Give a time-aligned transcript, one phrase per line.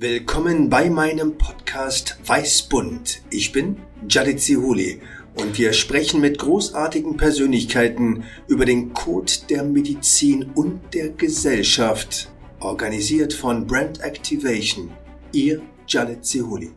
[0.00, 3.20] Willkommen bei meinem Podcast Weißbund.
[3.32, 5.02] Ich bin Jalit Zihuli
[5.34, 12.30] und wir sprechen mit großartigen Persönlichkeiten über den Code der Medizin und der Gesellschaft,
[12.60, 14.92] organisiert von Brand Activation.
[15.32, 16.70] Ihr Jalit Zihuli.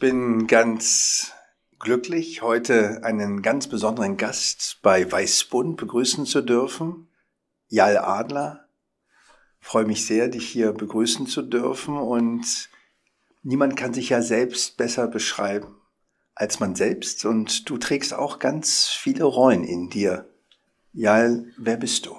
[0.00, 1.30] Bin ganz
[1.78, 7.06] glücklich, heute einen ganz besonderen Gast bei Weißbund begrüßen zu dürfen.
[7.68, 8.59] Jal Adler,
[9.60, 12.70] freue mich sehr, dich hier begrüßen zu dürfen und
[13.42, 15.76] niemand kann sich ja selbst besser beschreiben
[16.40, 20.24] als man selbst und du trägst auch ganz viele Rollen in dir.
[20.94, 22.16] Jal, wer bist du?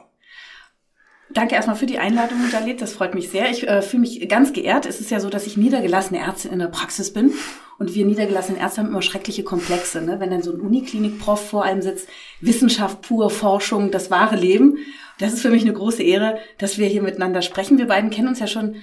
[1.33, 2.81] Danke erstmal für die Einladung, Dalit.
[2.81, 3.49] Das freut mich sehr.
[3.49, 4.85] Ich äh, fühle mich ganz geehrt.
[4.85, 7.33] Es ist ja so, dass ich niedergelassene Ärztin in der Praxis bin.
[7.81, 10.03] Und wir niedergelassenen Ärzte haben immer schreckliche Komplexe.
[10.03, 10.19] Ne?
[10.19, 12.07] Wenn dann so ein Uniklinik-Prof vor einem sitzt,
[12.39, 14.77] Wissenschaft pur, Forschung, das wahre Leben.
[15.17, 17.79] Das ist für mich eine große Ehre, dass wir hier miteinander sprechen.
[17.79, 18.75] Wir beiden kennen uns ja schon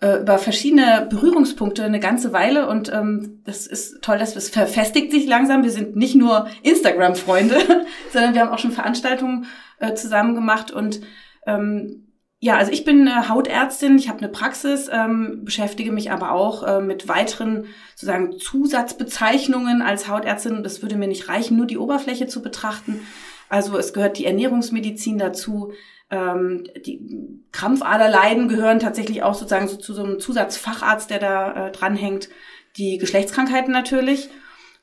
[0.00, 5.12] äh, über verschiedene Berührungspunkte eine ganze Weile und ähm, das ist toll, dass es verfestigt
[5.12, 5.62] sich langsam.
[5.62, 7.58] Wir sind nicht nur Instagram-Freunde,
[8.14, 9.44] sondern wir haben auch schon Veranstaltungen
[9.80, 11.02] äh, zusammen gemacht und
[11.46, 12.05] ähm,
[12.46, 16.62] ja, also ich bin äh, Hautärztin, ich habe eine Praxis, ähm, beschäftige mich aber auch
[16.62, 17.66] äh, mit weiteren
[17.96, 20.62] sozusagen Zusatzbezeichnungen als Hautärztin.
[20.62, 23.00] Das würde mir nicht reichen, nur die Oberfläche zu betrachten.
[23.48, 25.72] Also es gehört die Ernährungsmedizin dazu,
[26.08, 31.72] ähm, die Krampfaderleiden gehören tatsächlich auch sozusagen so zu so einem Zusatzfacharzt, der da äh,
[31.72, 32.28] dranhängt.
[32.76, 34.30] Die Geschlechtskrankheiten natürlich.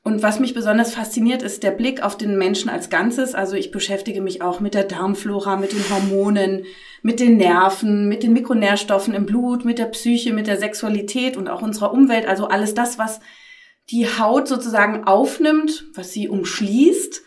[0.05, 3.33] Und was mich besonders fasziniert, ist der Blick auf den Menschen als Ganzes.
[3.35, 6.65] Also ich beschäftige mich auch mit der Darmflora, mit den Hormonen,
[7.01, 11.47] mit den Nerven, mit den Mikronährstoffen im Blut, mit der Psyche, mit der Sexualität und
[11.47, 12.27] auch unserer Umwelt.
[12.27, 13.21] Also alles das, was
[13.91, 17.21] die Haut sozusagen aufnimmt, was sie umschließt.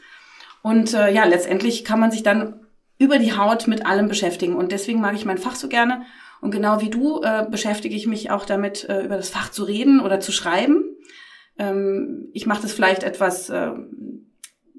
[0.60, 2.60] Und äh, ja, letztendlich kann man sich dann
[2.98, 4.54] über die Haut mit allem beschäftigen.
[4.54, 6.02] Und deswegen mag ich mein Fach so gerne.
[6.42, 9.64] Und genau wie du äh, beschäftige ich mich auch damit, äh, über das Fach zu
[9.64, 10.85] reden oder zu schreiben.
[11.58, 13.70] Ähm, ich mache das vielleicht etwas, äh,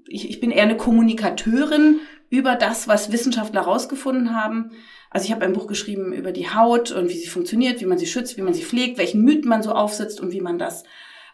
[0.07, 1.99] ich, ich bin eher eine Kommunikateurin
[2.29, 4.71] über das, was Wissenschaftler herausgefunden haben.
[5.09, 7.97] Also ich habe ein Buch geschrieben über die Haut und wie sie funktioniert, wie man
[7.97, 10.83] sie schützt, wie man sie pflegt, welchen Mythen man so aufsetzt und wie man das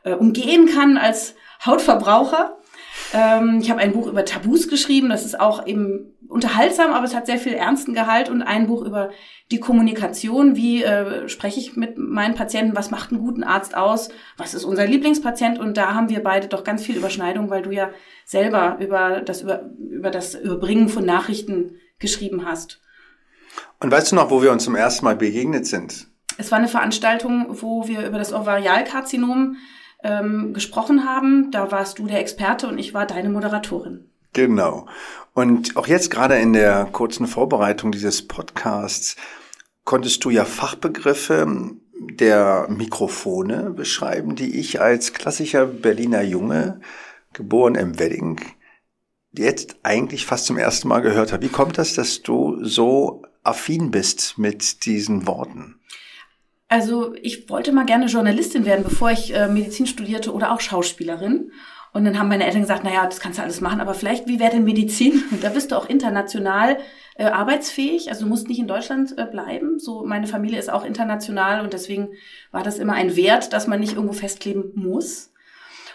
[0.03, 2.57] äh, umgehen kann als Hautverbraucher.
[3.13, 7.13] Ähm, ich habe ein Buch über Tabus geschrieben, das ist auch eben unterhaltsam, aber es
[7.13, 8.29] hat sehr viel ernsten Gehalt.
[8.29, 9.11] Und ein Buch über
[9.51, 14.09] die Kommunikation, wie äh, spreche ich mit meinen Patienten, was macht einen guten Arzt aus,
[14.35, 15.59] was ist unser Lieblingspatient?
[15.59, 17.91] Und da haben wir beide doch ganz viel Überschneidung, weil du ja
[18.25, 22.81] selber über das über, über das Überbringen von Nachrichten geschrieben hast.
[23.79, 26.07] Und weißt du noch, wo wir uns zum ersten Mal begegnet sind?
[26.37, 29.57] Es war eine Veranstaltung, wo wir über das Ovarialkarzinom
[30.03, 31.51] ähm, gesprochen haben.
[31.51, 34.05] Da warst du der Experte und ich war deine Moderatorin.
[34.33, 34.87] Genau.
[35.33, 39.15] Und auch jetzt gerade in der kurzen Vorbereitung dieses Podcasts
[39.83, 46.81] konntest du ja Fachbegriffe der Mikrofone beschreiben, die ich als klassischer Berliner Junge,
[47.33, 48.39] geboren im Wedding,
[49.31, 51.43] jetzt eigentlich fast zum ersten Mal gehört habe.
[51.43, 55.79] Wie kommt das, dass du so affin bist mit diesen Worten?
[56.73, 61.51] Also ich wollte mal gerne Journalistin werden, bevor ich äh, Medizin studierte oder auch Schauspielerin.
[61.91, 64.39] Und dann haben meine Eltern gesagt, naja, das kannst du alles machen, aber vielleicht, wie
[64.39, 65.23] wäre denn Medizin?
[65.29, 66.79] Und da bist du auch international
[67.15, 68.09] äh, arbeitsfähig.
[68.09, 69.77] Also du musst nicht in Deutschland äh, bleiben.
[69.77, 72.09] So, meine Familie ist auch international und deswegen
[72.51, 75.31] war das immer ein Wert, dass man nicht irgendwo festkleben muss.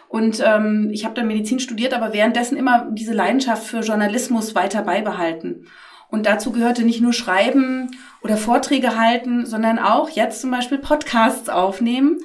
[0.07, 4.83] Und ähm, ich habe dann Medizin studiert, aber währenddessen immer diese Leidenschaft für Journalismus weiter
[4.83, 5.67] beibehalten.
[6.11, 7.91] Und dazu gehörte nicht nur Schreiben
[8.23, 12.19] oder Vorträge halten, sondern auch jetzt zum Beispiel Podcasts aufnehmen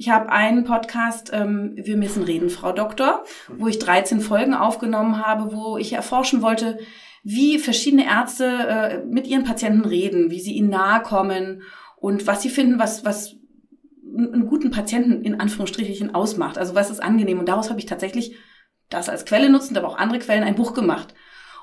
[0.00, 5.18] ich habe einen Podcast, ähm, Wir müssen reden, Frau Doktor, wo ich 13 Folgen aufgenommen
[5.22, 6.78] habe, wo ich erforschen wollte,
[7.22, 11.60] wie verschiedene Ärzte äh, mit ihren Patienten reden, wie sie ihnen nahe kommen
[11.98, 13.36] und was sie finden, was, was
[14.16, 16.56] einen guten Patienten in Anführungsstrichen ausmacht.
[16.56, 17.38] Also was ist angenehm.
[17.38, 18.34] Und daraus habe ich tatsächlich
[18.88, 21.12] das als Quelle nutzend, aber auch andere Quellen ein Buch gemacht.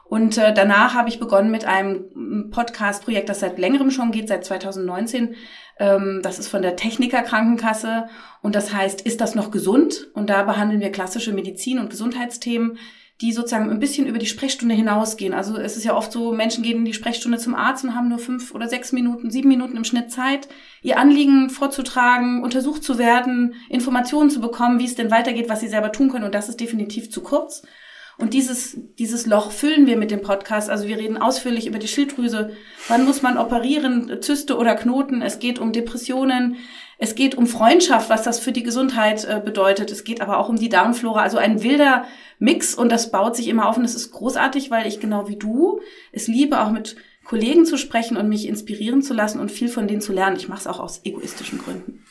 [0.09, 4.45] Und äh, danach habe ich begonnen mit einem Podcast-Projekt, das seit längerem schon geht, seit
[4.45, 5.35] 2019.
[5.79, 8.08] Ähm, das ist von der Techniker Krankenkasse
[8.41, 10.08] und das heißt, ist das noch gesund?
[10.14, 12.78] Und da behandeln wir klassische Medizin- und Gesundheitsthemen,
[13.20, 15.34] die sozusagen ein bisschen über die Sprechstunde hinausgehen.
[15.34, 18.09] Also es ist ja oft so, Menschen gehen in die Sprechstunde zum Arzt und haben
[18.09, 20.47] nur fünf oder sechs Minuten, sieben Minuten im Schnitt Zeit,
[20.84, 25.67] ihr Anliegen vorzutragen, untersucht zu werden, Informationen zu bekommen, wie es denn weitergeht, was sie
[25.67, 26.26] selber tun können.
[26.26, 27.64] Und das ist definitiv zu kurz.
[28.17, 30.69] Und dieses, dieses Loch füllen wir mit dem Podcast.
[30.69, 32.52] Also wir reden ausführlich über die Schilddrüse.
[32.87, 34.22] Wann muss man operieren?
[34.22, 35.22] Zyste oder Knoten?
[35.22, 36.58] Es geht um Depressionen.
[36.97, 39.91] Es geht um Freundschaft, was das für die Gesundheit äh, bedeutet.
[39.91, 41.22] Es geht aber auch um die Darmflora.
[41.22, 42.05] Also ein wilder
[42.40, 45.35] Mix und das baut sich immer auf und es ist großartig, weil ich genau wie
[45.35, 45.79] du
[46.11, 49.87] es liebe, auch mit Kollegen zu sprechen und mich inspirieren zu lassen und viel von
[49.87, 50.37] denen zu lernen.
[50.37, 52.03] Ich mache es auch aus egoistischen Gründen.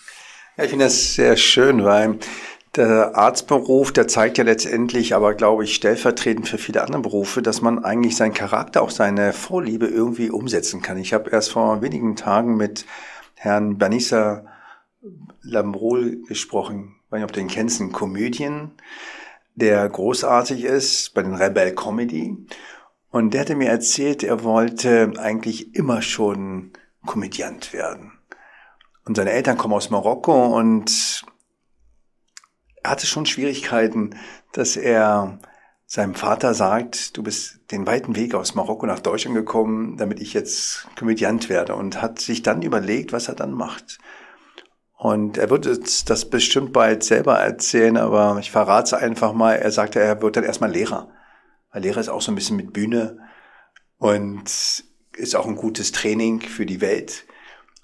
[0.56, 2.18] Ja, ich finde das sehr schön, weil
[2.76, 7.62] der Arztberuf, der zeigt ja letztendlich, aber glaube ich, stellvertretend für viele andere Berufe, dass
[7.62, 10.98] man eigentlich seinen Charakter, auch seine Vorliebe irgendwie umsetzen kann.
[10.98, 12.84] Ich habe erst vor wenigen Tagen mit
[13.34, 14.44] Herrn Banissa
[15.42, 16.96] Lambrol gesprochen.
[17.06, 18.72] Ich weiß nicht, ob du den kennst, ein Komödien,
[19.54, 22.36] der großartig ist bei den Rebel Comedy.
[23.10, 26.72] Und der hatte mir erzählt, er wollte eigentlich immer schon
[27.06, 28.12] Komödiant werden.
[29.04, 31.24] Und seine Eltern kommen aus Marokko und
[32.86, 34.14] er hatte schon Schwierigkeiten,
[34.52, 35.40] dass er
[35.86, 40.34] seinem Vater sagt, du bist den weiten Weg aus Marokko nach Deutschland gekommen, damit ich
[40.34, 43.98] jetzt Komödiant werde und hat sich dann überlegt, was er dann macht.
[44.96, 49.54] Und er wird das bestimmt bald selber erzählen, aber ich verrate es einfach mal.
[49.54, 51.10] Er sagte, er wird dann erstmal Lehrer.
[51.72, 53.18] Weil Lehrer ist auch so ein bisschen mit Bühne
[53.98, 54.44] und
[55.16, 57.26] ist auch ein gutes Training für die Welt.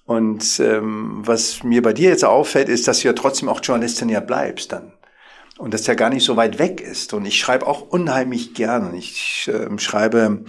[0.05, 4.09] Und ähm, was mir bei dir jetzt auffällt, ist, dass du ja trotzdem auch Journalistin
[4.09, 4.93] ja bleibst dann.
[5.59, 7.13] Und dass der gar nicht so weit weg ist.
[7.15, 8.97] Und ich schreibe auch unheimlich gerne.
[8.97, 10.45] Ich ähm, schreibe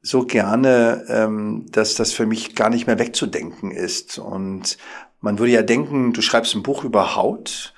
[0.00, 4.18] so gerne, ähm, dass das für mich gar nicht mehr wegzudenken ist.
[4.18, 4.78] Und
[5.20, 7.74] man würde ja denken, du schreibst ein Buch über Haut,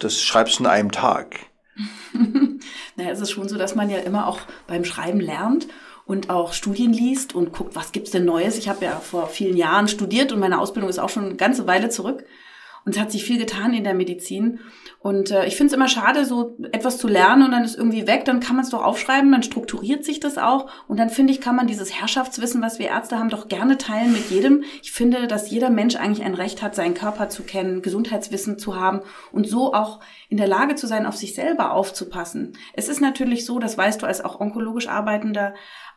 [0.00, 1.36] das schreibst du in einem Tag.
[2.96, 5.68] naja, es ist schon so, dass man ja immer auch beim Schreiben lernt
[6.04, 8.58] und auch Studien liest und guckt, was gibt's denn Neues.
[8.58, 11.66] Ich habe ja vor vielen Jahren studiert und meine Ausbildung ist auch schon eine ganze
[11.66, 12.24] Weile zurück.
[12.84, 14.58] Und es hat sich viel getan in der Medizin.
[14.98, 18.06] Und äh, ich finde es immer schade, so etwas zu lernen und dann ist irgendwie
[18.06, 18.24] weg.
[18.24, 20.68] Dann kann man es doch aufschreiben, dann strukturiert sich das auch.
[20.88, 24.12] Und dann finde ich, kann man dieses Herrschaftswissen, was wir Ärzte haben, doch gerne teilen
[24.12, 24.64] mit jedem.
[24.82, 28.74] Ich finde, dass jeder Mensch eigentlich ein Recht hat, seinen Körper zu kennen, Gesundheitswissen zu
[28.74, 29.00] haben
[29.30, 32.56] und so auch in der Lage zu sein, auf sich selber aufzupassen.
[32.72, 35.54] Es ist natürlich so, das weißt du als auch onkologisch arbeitender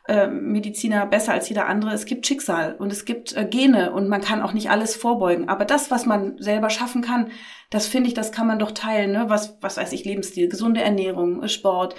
[0.08, 1.92] äh, Mediziner besser als jeder andere.
[1.92, 5.48] Es gibt Schicksal und es gibt äh, Gene und man kann auch nicht alles vorbeugen.
[5.48, 7.30] Aber das, was man selber schaffen kann,
[7.70, 9.12] das finde ich, das kann man doch teilen.
[9.12, 9.24] Ne?
[9.28, 11.94] Was, was weiß ich, Lebensstil, gesunde Ernährung, äh, Sport,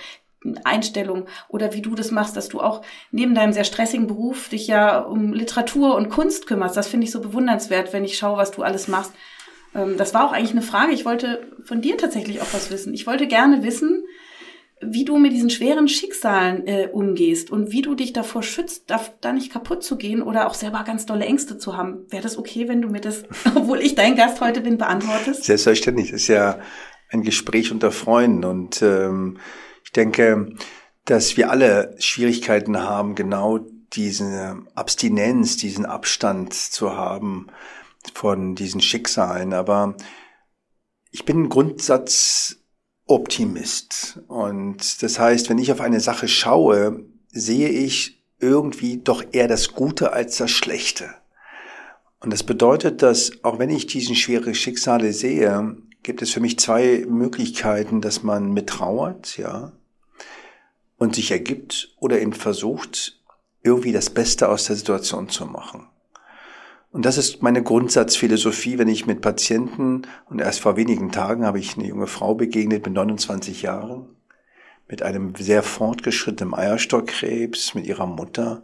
[0.63, 2.81] Einstellung oder wie du das machst, dass du auch
[3.11, 6.77] neben deinem sehr stressigen Beruf dich ja um Literatur und Kunst kümmerst.
[6.77, 9.13] Das finde ich so bewundernswert, wenn ich schaue, was du alles machst.
[9.75, 10.93] Ähm, das war auch eigentlich eine Frage.
[10.93, 12.93] Ich wollte von dir tatsächlich auch was wissen.
[12.93, 14.03] Ich wollte gerne wissen,
[14.81, 19.01] wie du mit diesen schweren Schicksalen äh, umgehst und wie du dich davor schützt, da,
[19.21, 22.05] da nicht kaputt zu gehen oder auch selber ganz dolle Ängste zu haben.
[22.09, 23.23] Wäre das okay, wenn du mir das,
[23.55, 25.45] obwohl ich dein Gast heute bin, beantwortest?
[25.45, 26.11] Selbstverständlich.
[26.11, 26.59] Das ist ja
[27.09, 29.39] ein Gespräch unter Freunden und ähm,
[29.83, 30.53] ich denke,
[31.05, 33.59] dass wir alle Schwierigkeiten haben, genau
[33.93, 37.47] diese Abstinenz, diesen Abstand zu haben
[38.13, 39.53] von diesen Schicksalen.
[39.53, 39.95] Aber
[41.11, 42.56] ich bin ein Grundsatz
[43.07, 44.19] Optimist.
[44.27, 49.73] Und das heißt, wenn ich auf eine Sache schaue, sehe ich irgendwie doch eher das
[49.73, 51.09] Gute als das Schlechte.
[52.19, 56.59] Und das bedeutet, dass auch wenn ich diesen schwere Schicksale sehe, gibt es für mich
[56.59, 59.73] zwei Möglichkeiten, dass man mittrauert, ja,
[60.97, 63.21] und sich ergibt oder eben versucht,
[63.61, 65.87] irgendwie das Beste aus der Situation zu machen.
[66.91, 71.59] Und das ist meine Grundsatzphilosophie, wenn ich mit Patienten, und erst vor wenigen Tagen habe
[71.59, 74.07] ich eine junge Frau begegnet mit 29 Jahren,
[74.87, 78.63] mit einem sehr fortgeschrittenen Eierstockkrebs, mit ihrer Mutter,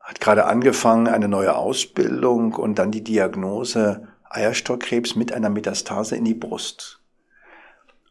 [0.00, 6.24] hat gerade angefangen, eine neue Ausbildung und dann die Diagnose Eierstockkrebs mit einer Metastase in
[6.24, 7.00] die Brust.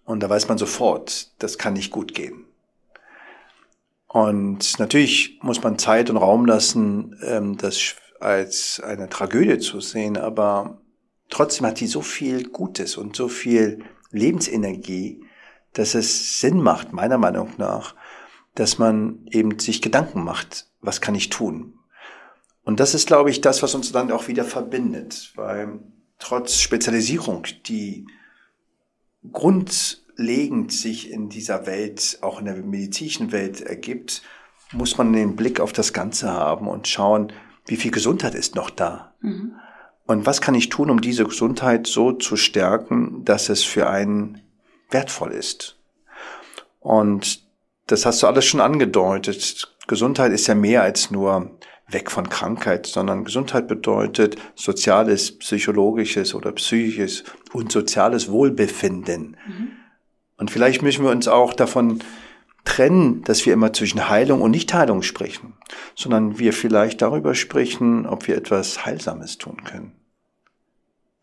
[0.04, 2.46] Und da weiß man sofort, das kann nicht gut gehen.
[4.08, 10.18] Und natürlich muss man Zeit und Raum lassen, ähm, das als eine Tragödie zu sehen,
[10.18, 10.82] aber
[11.30, 15.24] trotzdem hat die so viel Gutes und so viel Lebensenergie,
[15.74, 17.96] dass es Sinn macht, meiner Meinung nach,
[18.56, 21.76] dass man eben sich Gedanken macht, was kann ich tun?
[22.64, 25.80] Und das ist, glaube ich, das, was uns dann auch wieder verbindet, weil
[26.20, 28.06] trotz Spezialisierung, die
[29.32, 34.22] grundlegend sich in dieser Welt, auch in der medizinischen Welt ergibt,
[34.72, 37.32] muss man den Blick auf das Ganze haben und schauen,
[37.70, 39.14] wie viel Gesundheit ist noch da?
[39.22, 39.54] Mhm.
[40.08, 44.42] Und was kann ich tun, um diese Gesundheit so zu stärken, dass es für einen
[44.90, 45.78] wertvoll ist?
[46.80, 47.44] Und
[47.86, 49.76] das hast du alles schon angedeutet.
[49.88, 56.54] Gesundheit ist ja mehr als nur weg von Krankheit, sondern Gesundheit bedeutet soziales, psychologisches oder
[56.54, 57.24] psychisches
[57.54, 59.38] und soziales Wohlbefinden.
[59.48, 59.72] Mhm.
[60.38, 62.00] Und vielleicht müssen wir uns auch davon
[62.70, 65.58] trennen, dass wir immer zwischen Heilung und Nichtheilung sprechen,
[65.96, 69.94] sondern wir vielleicht darüber sprechen, ob wir etwas Heilsames tun können.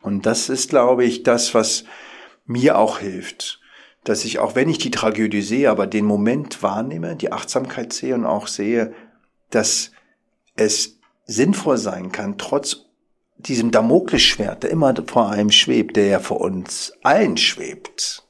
[0.02, 1.84] Und das ist, glaube ich, das, was
[2.46, 3.60] mir auch hilft,
[4.02, 8.14] dass ich, auch wenn ich die Tragödie sehe, aber den Moment wahrnehme, die Achtsamkeit sehe
[8.14, 8.92] und auch sehe,
[9.50, 9.92] dass
[10.56, 12.86] es sinnvoll sein kann, trotz
[13.36, 18.25] diesem Damoklesschwert, der immer vor einem schwebt, der ja vor uns allen schwebt,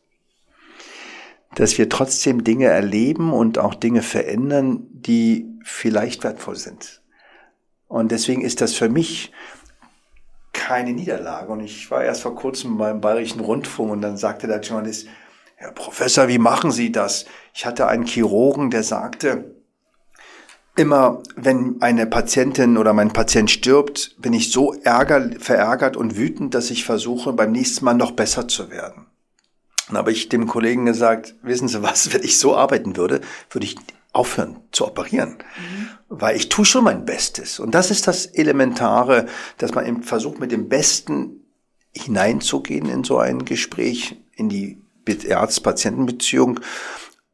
[1.56, 7.02] dass wir trotzdem Dinge erleben und auch Dinge verändern, die vielleicht wertvoll sind.
[7.88, 9.32] Und deswegen ist das für mich
[10.52, 11.50] keine Niederlage.
[11.50, 15.08] Und ich war erst vor kurzem beim Bayerischen Rundfunk und dann sagte der Journalist,
[15.56, 17.24] Herr Professor, wie machen Sie das?
[17.54, 19.54] Ich hatte einen Chirurgen, der sagte,
[20.76, 26.52] immer wenn eine Patientin oder mein Patient stirbt, bin ich so ärger, verärgert und wütend,
[26.52, 29.06] dass ich versuche, beim nächsten Mal noch besser zu werden.
[29.88, 33.66] Dann habe ich dem Kollegen gesagt, wissen Sie was, wenn ich so arbeiten würde, würde
[33.66, 33.76] ich
[34.12, 35.88] aufhören zu operieren, mhm.
[36.08, 37.60] weil ich tue schon mein Bestes.
[37.60, 39.26] Und das ist das Elementare,
[39.58, 41.44] dass man eben versucht, mit dem Besten
[41.94, 44.82] hineinzugehen in so ein Gespräch, in die
[45.30, 46.60] Arzt-Patienten-Beziehung,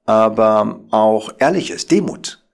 [0.04, 2.44] aber auch ehrlich ist, Demut.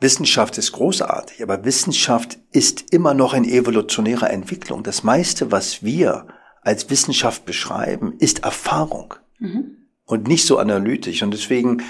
[0.00, 4.82] Wissenschaft ist großartig, aber Wissenschaft ist immer noch in evolutionärer Entwicklung.
[4.82, 6.26] Das meiste, was wir
[6.62, 9.76] als Wissenschaft beschreiben, ist Erfahrung mhm.
[10.06, 11.22] und nicht so analytisch.
[11.22, 11.82] Und deswegen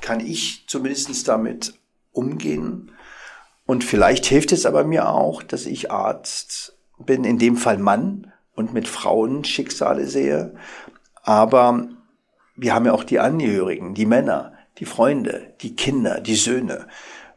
[0.00, 1.74] kann ich zumindest damit
[2.12, 2.92] umgehen.
[3.66, 8.32] Und vielleicht hilft es aber mir auch, dass ich Arzt bin, in dem Fall Mann
[8.54, 10.54] und mit Frauen Schicksale sehe.
[11.22, 11.88] Aber
[12.56, 16.86] wir haben ja auch die Angehörigen, die Männer, die Freunde, die Kinder, die Söhne.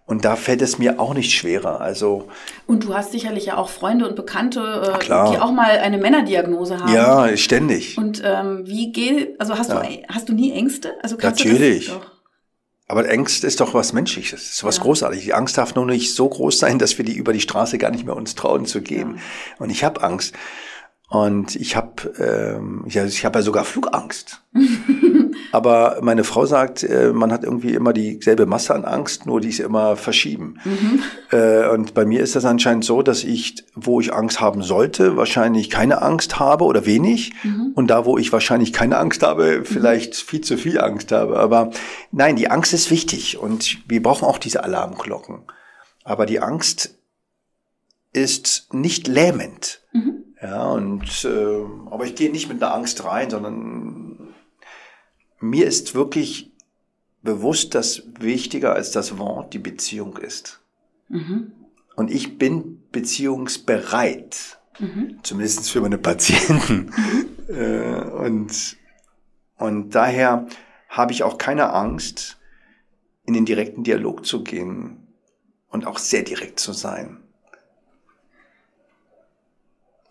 [0.05, 1.79] Und da fällt es mir auch nicht schwerer.
[1.79, 2.27] Also
[2.67, 6.79] und du hast sicherlich ja auch Freunde und Bekannte, äh, die auch mal eine Männerdiagnose
[6.79, 6.93] haben.
[6.93, 7.97] Ja, ständig.
[7.97, 9.39] Und ähm, wie geht?
[9.39, 9.81] Also hast ja.
[9.81, 10.95] du hast du nie Ängste?
[11.01, 11.91] Also Natürlich.
[12.89, 14.83] Aber Ängste ist doch was Menschliches, ist was ja.
[14.83, 15.23] Großartiges.
[15.23, 17.89] Die Angst darf nur nicht so groß sein, dass wir die über die Straße gar
[17.89, 19.15] nicht mehr uns trauen zu gehen.
[19.15, 19.21] Ja.
[19.59, 20.35] Und ich habe Angst.
[21.09, 24.41] Und ich habe ähm, ja, ich habe ja sogar Flugangst.
[25.51, 29.49] Aber meine Frau sagt, äh, man hat irgendwie immer dieselbe Masse an Angst, nur die
[29.49, 30.59] ist immer verschieben.
[30.63, 31.03] Mhm.
[31.31, 35.17] Äh, und bei mir ist das anscheinend so, dass ich, wo ich Angst haben sollte,
[35.17, 37.33] wahrscheinlich keine Angst habe oder wenig.
[37.43, 37.71] Mhm.
[37.75, 41.37] Und da, wo ich wahrscheinlich keine Angst habe, vielleicht viel zu viel Angst habe.
[41.37, 41.71] Aber
[42.11, 45.43] nein, die Angst ist wichtig und wir brauchen auch diese Alarmglocken.
[46.03, 46.95] Aber die Angst
[48.13, 49.81] ist nicht lähmend.
[49.91, 50.23] Mhm.
[50.41, 54.12] Ja, und äh, aber ich gehe nicht mit einer Angst rein, sondern
[55.43, 56.51] mir ist wirklich
[57.21, 60.61] bewusst, dass wichtiger als das Wort die Beziehung ist.
[61.09, 61.51] Mhm.
[61.95, 65.19] Und ich bin beziehungsbereit, mhm.
[65.21, 66.91] zumindest für meine Patienten.
[66.95, 67.25] Mhm.
[67.49, 68.77] Äh, und,
[69.57, 70.47] und daher
[70.87, 72.37] habe ich auch keine Angst,
[73.25, 75.05] in den direkten Dialog zu gehen
[75.67, 77.21] und auch sehr direkt zu sein.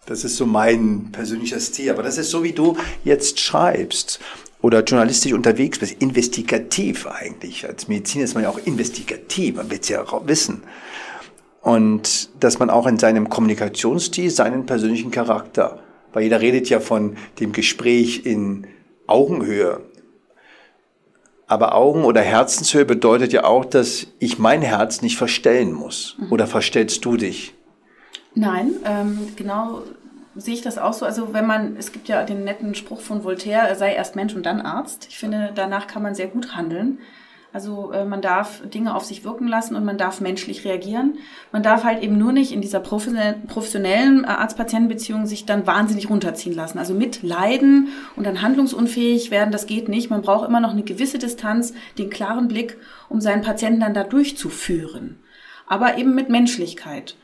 [0.05, 1.91] Das ist so mein persönlicher Stil.
[1.91, 4.21] Aber das ist so, wie du jetzt schreibst
[4.63, 7.67] oder journalistisch unterwegs bist, investigativ eigentlich.
[7.67, 10.63] Als Mediziner ist man ja auch investigativ, man will es ja auch wissen.
[11.61, 15.81] Und dass man auch in seinem Kommunikationsstil seinen persönlichen Charakter,
[16.13, 18.67] weil jeder redet ja von dem Gespräch in
[19.07, 19.81] Augenhöhe.
[21.47, 26.17] Aber Augen- oder Herzenshöhe bedeutet ja auch, dass ich mein Herz nicht verstellen muss.
[26.19, 26.33] Mhm.
[26.33, 27.55] Oder verstellst du dich?
[28.35, 29.83] Nein, ähm, genau
[30.35, 31.05] sehe ich das auch so.
[31.05, 34.47] Also wenn man, es gibt ja den netten Spruch von Voltaire, sei erst Mensch und
[34.47, 35.07] dann Arzt.
[35.09, 36.99] Ich finde, danach kann man sehr gut handeln.
[37.53, 41.19] Also äh, man darf Dinge auf sich wirken lassen und man darf menschlich reagieren.
[41.53, 46.79] Man darf halt eben nur nicht in dieser professionellen Arzt-Patienten-Beziehung sich dann wahnsinnig runterziehen lassen.
[46.79, 50.09] Also mit Leiden und dann handlungsunfähig werden, das geht nicht.
[50.09, 52.79] Man braucht immer noch eine gewisse Distanz, den klaren Blick,
[53.11, 55.19] um seinen Patienten dann da durchzuführen.
[55.67, 57.17] Aber eben mit Menschlichkeit.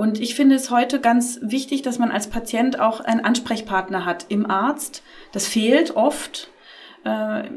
[0.00, 4.24] Und ich finde es heute ganz wichtig, dass man als Patient auch einen Ansprechpartner hat
[4.30, 5.02] im Arzt.
[5.32, 6.48] Das fehlt oft.
[7.04, 7.48] Äh,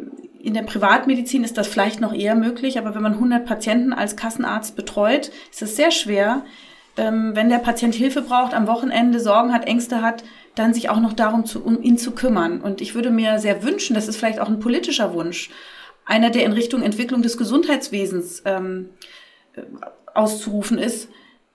[0.42, 4.18] in der Privatmedizin ist das vielleicht noch eher möglich, aber wenn man 100 Patienten als
[4.18, 6.44] Kassenarzt betreut, ist es sehr schwer,
[6.98, 11.00] ähm, wenn der Patient Hilfe braucht, am Wochenende Sorgen hat, Ängste hat, dann sich auch
[11.00, 12.60] noch darum zu, um ihn zu kümmern.
[12.60, 15.50] Und ich würde mir sehr wünschen, das ist vielleicht auch ein politischer Wunsch,
[16.04, 18.90] einer, der in Richtung Entwicklung des Gesundheitswesens ähm,
[19.54, 19.62] äh,
[20.14, 21.08] auszurufen ist,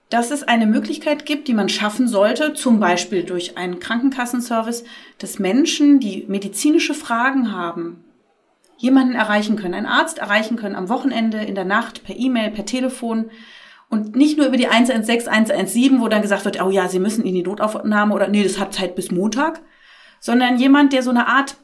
[0.09, 4.83] dass es eine Möglichkeit gibt, die man schaffen sollte, zum Beispiel durch einen Krankenkassenservice,
[5.19, 8.03] dass Menschen, die medizinische Fragen haben,
[8.77, 12.65] jemanden erreichen können, einen Arzt erreichen können am Wochenende, in der Nacht, per E-Mail, per
[12.65, 13.29] Telefon
[13.89, 17.25] und nicht nur über die 116, 117, wo dann gesagt wird, oh ja, Sie müssen
[17.25, 19.61] in die Notaufnahme oder nee, das hat Zeit bis Montag,
[20.19, 21.55] sondern jemand, der so eine Art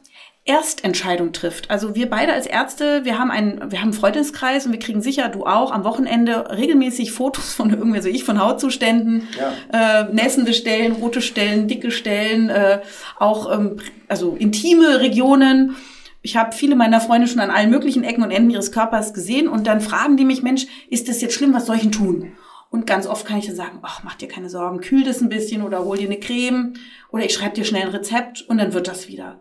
[0.46, 1.70] Erstentscheidung trifft.
[1.70, 5.02] Also wir beide als Ärzte, wir haben einen, wir haben einen Freundeskreis und wir kriegen
[5.02, 10.02] sicher, du auch, am Wochenende regelmäßig Fotos von irgendwie, so ich von Hautzuständen, ja.
[10.02, 12.80] äh, nässende Stellen, rote Stellen, dicke Stellen, äh,
[13.18, 15.74] auch ähm, also intime Regionen.
[16.22, 19.48] Ich habe viele meiner Freunde schon an allen möglichen Ecken und Enden ihres Körpers gesehen
[19.48, 22.32] und dann fragen die mich, Mensch, ist das jetzt schlimm, was soll ich denn tun?
[22.70, 25.28] Und ganz oft kann ich dann sagen, ach, mach dir keine Sorgen, kühl das ein
[25.28, 26.74] bisschen oder hol dir eine Creme
[27.10, 29.40] oder ich schreibe dir schnell ein Rezept und dann wird das wieder.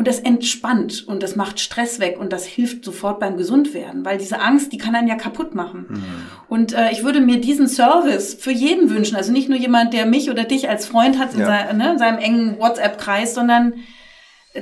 [0.00, 4.16] Und das entspannt und das macht Stress weg und das hilft sofort beim Gesundwerden, weil
[4.16, 5.84] diese Angst, die kann einen ja kaputt machen.
[5.90, 6.04] Mhm.
[6.48, 10.06] Und äh, ich würde mir diesen Service für jeden wünschen, also nicht nur jemand, der
[10.06, 11.44] mich oder dich als Freund hat in, ja.
[11.44, 13.74] sein, ne, in seinem engen WhatsApp-Kreis, sondern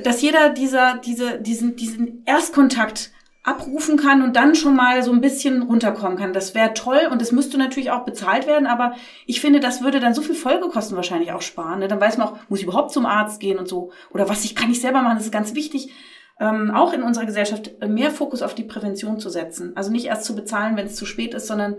[0.03, 3.11] dass jeder dieser, diese, diesen, diesen Erstkontakt
[3.43, 6.33] abrufen kann und dann schon mal so ein bisschen runterkommen kann.
[6.33, 8.93] Das wäre toll und das müsste natürlich auch bezahlt werden, aber
[9.25, 11.79] ich finde, das würde dann so viel Folgekosten wahrscheinlich auch sparen.
[11.79, 11.87] Ne?
[11.87, 14.55] Dann weiß man auch, muss ich überhaupt zum Arzt gehen und so oder was ich
[14.55, 15.17] kann ich selber machen.
[15.17, 15.91] Das ist ganz wichtig,
[16.39, 19.71] ähm, auch in unserer Gesellschaft mehr Fokus auf die Prävention zu setzen.
[19.75, 21.77] Also nicht erst zu bezahlen, wenn es zu spät ist, sondern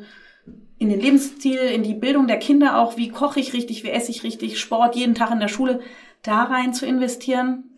[0.78, 4.10] in den Lebensstil, in die Bildung der Kinder auch, wie koche ich richtig, wie esse
[4.10, 5.80] ich richtig, Sport jeden Tag in der Schule,
[6.22, 7.69] da rein zu investieren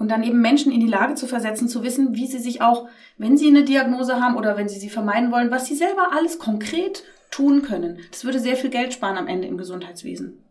[0.00, 2.88] und dann eben Menschen in die Lage zu versetzen, zu wissen, wie sie sich auch,
[3.18, 6.38] wenn sie eine Diagnose haben oder wenn sie sie vermeiden wollen, was sie selber alles
[6.38, 7.98] konkret tun können.
[8.10, 10.42] Das würde sehr viel Geld sparen am Ende im Gesundheitswesen.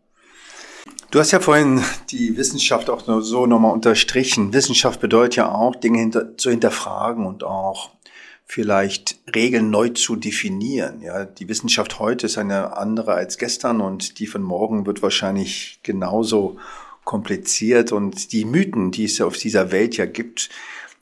[1.10, 4.53] Du hast ja vorhin die Wissenschaft auch so nochmal unterstrichen.
[4.53, 7.89] Wissenschaft bedeutet ja auch, Dinge hinter, zu hinterfragen und auch
[8.46, 11.01] vielleicht Regeln neu zu definieren.
[11.01, 15.79] Ja, die Wissenschaft heute ist eine andere als gestern und die von morgen wird wahrscheinlich
[15.82, 16.58] genauso
[17.10, 20.51] kompliziert und die Mythen, die es auf dieser Welt ja gibt,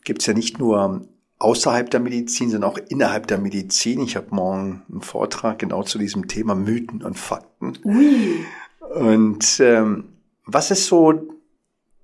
[0.05, 1.05] gibt es ja nicht nur
[1.37, 3.99] außerhalb der Medizin, sondern auch innerhalb der Medizin.
[3.99, 7.73] Ich habe morgen einen Vortrag genau zu diesem Thema Mythen und Fakten.
[7.83, 8.45] Ui.
[8.95, 10.05] Und ähm,
[10.45, 11.27] was ist so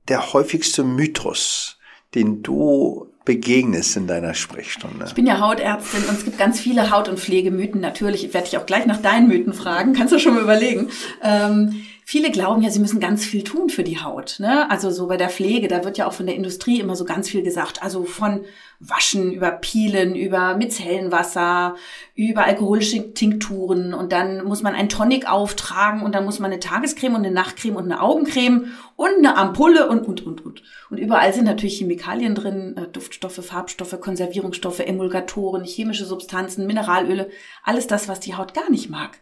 [0.10, 1.78] der häufigste Mythos,
[2.14, 5.06] den du begegnest in deiner Sprechstunde?
[5.08, 7.80] Ich bin ja Hautärztin und es gibt ganz viele Haut- und Pflegemythen.
[7.80, 9.94] Natürlich werde ich auch gleich nach deinen Mythen fragen.
[9.94, 10.90] Kannst du schon mal überlegen.
[11.24, 14.38] Ähm, Viele glauben ja, sie müssen ganz viel tun für die Haut.
[14.40, 14.70] Ne?
[14.70, 17.30] Also so bei der Pflege, da wird ja auch von der Industrie immer so ganz
[17.30, 17.82] viel gesagt.
[17.82, 18.44] Also von
[18.80, 21.76] Waschen über Pielen, über Micellenwasser,
[22.16, 26.60] über alkoholische Tinkturen und dann muss man ein Tonic auftragen und dann muss man eine
[26.60, 30.64] Tagescreme und eine Nachtcreme und eine Augencreme und eine Ampulle und, und, und, und.
[30.90, 37.30] Und überall sind natürlich Chemikalien drin, äh, Duftstoffe, Farbstoffe, Konservierungsstoffe, Emulgatoren, chemische Substanzen, Mineralöle,
[37.63, 39.20] alles das, was die Haut gar nicht mag.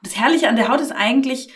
[0.00, 1.48] Und das Herrliche an der Haut ist eigentlich,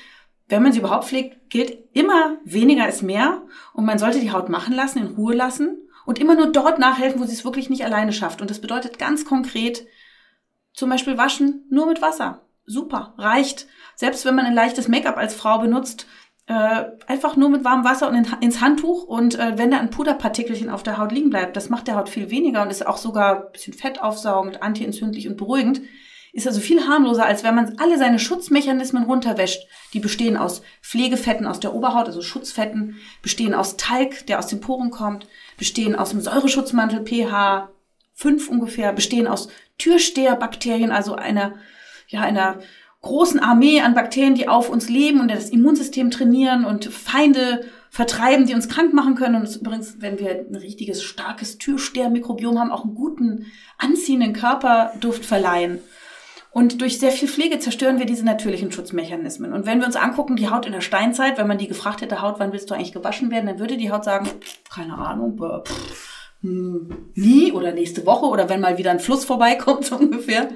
[0.48, 4.48] wenn man sie überhaupt pflegt, gilt immer weniger ist mehr und man sollte die Haut
[4.48, 7.84] machen lassen, in Ruhe lassen und immer nur dort nachhelfen, wo sie es wirklich nicht
[7.84, 8.40] alleine schafft.
[8.40, 9.86] Und das bedeutet ganz konkret,
[10.72, 12.42] zum Beispiel waschen nur mit Wasser.
[12.64, 13.66] Super, reicht.
[13.96, 16.06] Selbst wenn man ein leichtes Make-up als Frau benutzt,
[16.46, 19.90] äh, einfach nur mit warmem Wasser und in, ins Handtuch und äh, wenn da ein
[19.90, 22.98] Puderpartikelchen auf der Haut liegen bleibt, das macht der Haut viel weniger und ist auch
[22.98, 25.80] sogar ein bisschen fettaufsaugend, antientzündlich und beruhigend
[26.32, 29.66] ist also viel harmloser, als wenn man alle seine Schutzmechanismen runterwäscht.
[29.92, 34.60] Die bestehen aus Pflegefetten aus der Oberhaut, also Schutzfetten, bestehen aus Talg, der aus den
[34.60, 37.70] Poren kommt, bestehen aus dem Säureschutzmantel pH
[38.14, 41.54] 5 ungefähr, bestehen aus Türsteherbakterien, also einer,
[42.08, 42.60] ja, einer
[43.02, 48.46] großen Armee an Bakterien, die auf uns leben und das Immunsystem trainieren und Feinde vertreiben,
[48.46, 49.36] die uns krank machen können.
[49.36, 53.46] Und übrigens, wenn wir ein richtiges, starkes Türstehermikrobiom haben, auch einen guten,
[53.78, 55.78] anziehenden Körperduft verleihen.
[56.56, 59.52] Und durch sehr viel Pflege zerstören wir diese natürlichen Schutzmechanismen.
[59.52, 62.22] Und wenn wir uns angucken, die Haut in der Steinzeit, wenn man die gefragt hätte,
[62.22, 64.26] Haut, wann willst du eigentlich gewaschen werden, dann würde die Haut sagen,
[64.74, 69.84] keine Ahnung, pff, hm, nie oder nächste Woche oder wenn mal wieder ein Fluss vorbeikommt,
[69.84, 70.48] so ungefähr.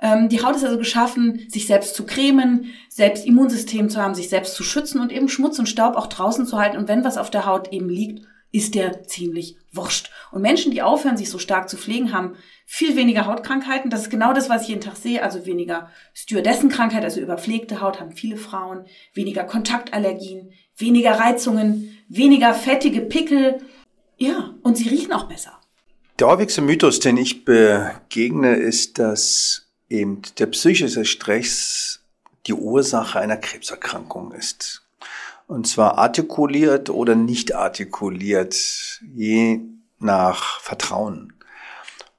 [0.00, 4.28] Ähm, die Haut ist also geschaffen, sich selbst zu cremen, selbst Immunsystem zu haben, sich
[4.28, 6.76] selbst zu schützen und eben Schmutz und Staub auch draußen zu halten.
[6.76, 10.10] Und wenn was auf der Haut eben liegt, ist der ziemlich wurscht.
[10.30, 12.36] Und Menschen, die aufhören, sich so stark zu pflegen, haben
[12.66, 13.90] viel weniger Hautkrankheiten.
[13.90, 15.24] Das ist genau das, was ich jeden Tag sehe.
[15.24, 23.00] Also weniger Stewardessenkrankheit, also überpflegte Haut haben viele Frauen, weniger Kontaktallergien, weniger Reizungen, weniger fettige
[23.00, 23.60] Pickel.
[24.18, 25.58] Ja, und sie riechen auch besser.
[26.20, 32.04] Der häufigste Mythos, den ich begegne, ist, dass eben der psychische Stress
[32.46, 34.83] die Ursache einer Krebserkrankung ist.
[35.46, 39.60] Und zwar artikuliert oder nicht artikuliert, je
[39.98, 41.32] nach Vertrauen.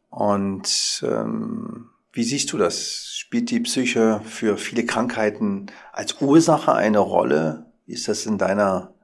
[0.10, 3.12] Und ähm, wie siehst du das?
[3.14, 7.66] Spielt die Psyche für viele Krankheiten als Ursache eine Rolle?
[7.86, 8.95] Ist das in deiner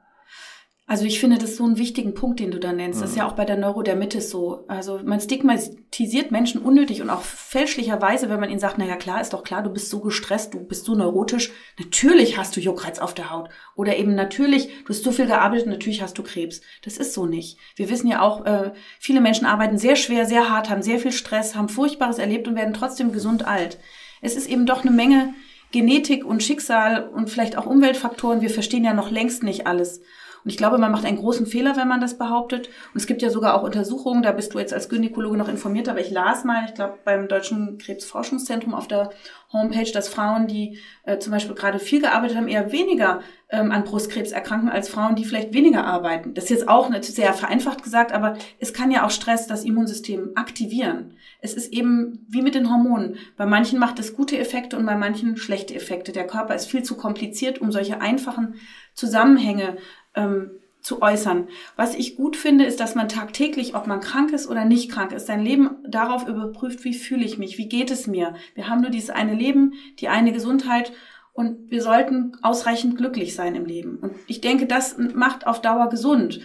[0.91, 3.01] also ich finde das so einen wichtigen Punkt, den du da nennst.
[3.01, 3.29] Das ist ja mhm.
[3.29, 4.65] auch bei der Neurodermitis so.
[4.67, 9.21] Also man stigmatisiert Menschen unnötig und auch fälschlicherweise, wenn man ihnen sagt, na ja klar,
[9.21, 11.53] ist doch klar, du bist so gestresst, du bist so neurotisch.
[11.79, 13.47] Natürlich hast du Juckreiz auf der Haut.
[13.77, 16.59] Oder eben natürlich, du hast so viel gearbeitet, natürlich hast du Krebs.
[16.83, 17.57] Das ist so nicht.
[17.77, 21.13] Wir wissen ja auch, äh, viele Menschen arbeiten sehr schwer, sehr hart, haben sehr viel
[21.13, 23.77] Stress, haben Furchtbares erlebt und werden trotzdem gesund alt.
[24.19, 25.33] Es ist eben doch eine Menge
[25.71, 28.41] Genetik und Schicksal und vielleicht auch Umweltfaktoren.
[28.41, 30.01] Wir verstehen ja noch längst nicht alles.
[30.43, 32.67] Und ich glaube, man macht einen großen Fehler, wenn man das behauptet.
[32.93, 35.87] Und es gibt ja sogar auch Untersuchungen, da bist du jetzt als Gynäkologe noch informiert,
[35.89, 39.11] aber ich las mal, ich glaube, beim Deutschen Krebsforschungszentrum auf der
[39.53, 43.83] Homepage, dass Frauen, die äh, zum Beispiel gerade viel gearbeitet haben, eher weniger ähm, an
[43.83, 46.33] Brustkrebs erkranken als Frauen, die vielleicht weniger arbeiten.
[46.33, 49.65] Das ist jetzt auch nicht sehr vereinfacht gesagt, aber es kann ja auch Stress das
[49.65, 51.15] Immunsystem aktivieren.
[51.41, 53.17] Es ist eben wie mit den Hormonen.
[53.35, 56.11] Bei manchen macht es gute Effekte und bei manchen schlechte Effekte.
[56.11, 58.55] Der Körper ist viel zu kompliziert, um solche einfachen
[58.93, 59.77] Zusammenhänge
[60.15, 61.47] ähm, zu äußern.
[61.75, 65.11] Was ich gut finde, ist, dass man tagtäglich, ob man krank ist oder nicht krank
[65.11, 68.33] ist, sein Leben darauf überprüft, wie fühle ich mich, wie geht es mir.
[68.55, 70.91] Wir haben nur dieses eine Leben, die eine Gesundheit
[71.33, 73.97] und wir sollten ausreichend glücklich sein im Leben.
[73.97, 76.41] Und ich denke, das macht auf Dauer gesund.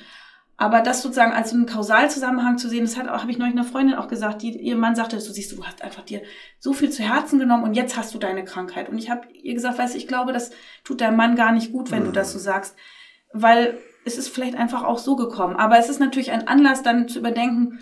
[0.58, 3.64] Aber das sozusagen als einen Kausalzusammenhang zu sehen, das hat auch, habe ich neulich einer
[3.64, 6.22] Freundin auch gesagt, die, ihr Mann sagte, du siehst, du hast einfach dir
[6.58, 8.88] so viel zu Herzen genommen und jetzt hast du deine Krankheit.
[8.88, 10.52] Und ich habe ihr gesagt, weißt du, ich glaube, das
[10.82, 12.06] tut deinem Mann gar nicht gut, wenn mhm.
[12.06, 12.74] du das so sagst.
[13.42, 15.56] Weil es ist vielleicht einfach auch so gekommen.
[15.56, 17.80] Aber es ist natürlich ein Anlass, dann zu überdenken,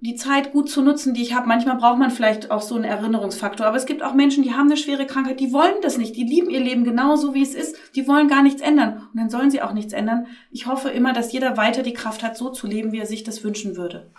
[0.00, 1.48] die Zeit gut zu nutzen, die ich habe.
[1.48, 3.66] Manchmal braucht man vielleicht auch so einen Erinnerungsfaktor.
[3.66, 6.14] Aber es gibt auch Menschen, die haben eine schwere Krankheit, die wollen das nicht.
[6.14, 7.76] Die lieben ihr Leben genauso, wie es ist.
[7.96, 9.08] Die wollen gar nichts ändern.
[9.12, 10.28] Und dann sollen sie auch nichts ändern.
[10.52, 13.24] Ich hoffe immer, dass jeder weiter die Kraft hat, so zu leben, wie er sich
[13.24, 14.12] das wünschen würde.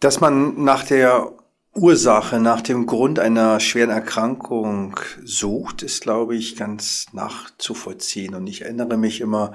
[0.00, 1.32] Dass man nach der
[1.76, 8.36] Ursache, nach dem Grund einer schweren Erkrankung sucht, ist, glaube ich, ganz nachzuvollziehen.
[8.36, 9.54] Und ich erinnere mich immer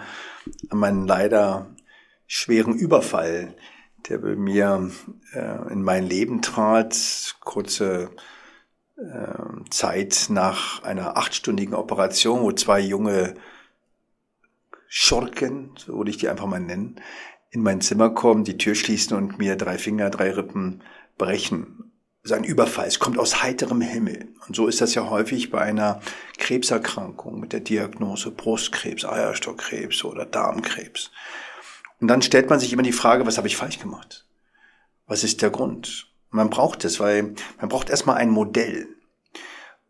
[0.69, 1.67] an meinen leider
[2.27, 3.55] schweren Überfall,
[4.09, 4.91] der bei mir
[5.33, 8.09] äh, in mein Leben trat, kurze
[8.97, 13.35] äh, Zeit nach einer achtstündigen Operation, wo zwei junge
[14.89, 16.99] Schurken, so würde ich die einfach mal nennen,
[17.49, 20.83] in mein Zimmer kommen, die Tür schließen und mir drei Finger, drei Rippen
[21.17, 21.88] brechen
[22.29, 22.87] sein Überfall.
[22.87, 24.29] Es kommt aus heiterem Himmel.
[24.47, 25.99] Und so ist das ja häufig bei einer
[26.37, 31.11] Krebserkrankung mit der Diagnose Brustkrebs, Eierstockkrebs oder Darmkrebs.
[31.99, 34.25] Und dann stellt man sich immer die Frage, was habe ich falsch gemacht?
[35.05, 36.09] Was ist der Grund?
[36.31, 38.87] man braucht es, weil man braucht erstmal ein Modell.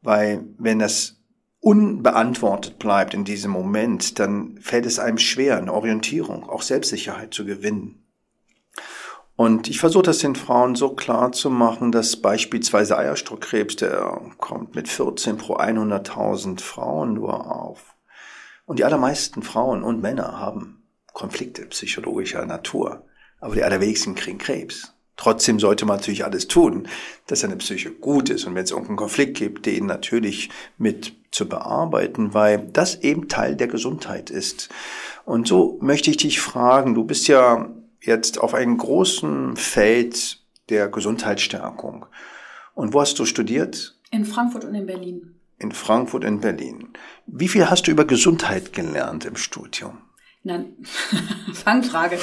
[0.02, 1.18] Weil wenn das
[1.60, 7.46] unbeantwortet bleibt in diesem Moment, dann fällt es einem schwer, eine Orientierung, auch Selbstsicherheit zu
[7.46, 8.06] gewinnen.
[9.40, 14.76] Und ich versuche das den Frauen so klar zu machen, dass beispielsweise Eierstockkrebs, der kommt
[14.76, 17.96] mit 14 pro 100.000 Frauen nur auf.
[18.66, 23.06] Und die allermeisten Frauen und Männer haben Konflikte psychologischer Natur.
[23.40, 24.94] Aber die allerwenigsten kriegen Krebs.
[25.16, 26.90] Trotzdem sollte man natürlich alles tun,
[27.28, 31.48] dass eine Psyche gut ist und wenn es irgendeinen Konflikt gibt, den natürlich mit zu
[31.48, 34.68] bearbeiten, weil das eben Teil der Gesundheit ist.
[35.24, 37.70] Und so möchte ich dich fragen, du bist ja
[38.02, 42.06] jetzt auf einem großen Feld der Gesundheitsstärkung.
[42.74, 43.96] Und wo hast du studiert?
[44.12, 45.36] In Frankfurt und in Berlin.
[45.58, 46.90] In Frankfurt und Berlin.
[47.26, 49.98] Wie viel hast du über Gesundheit gelernt im Studium?
[50.44, 50.78] Nein,
[51.54, 52.18] Fangfrage.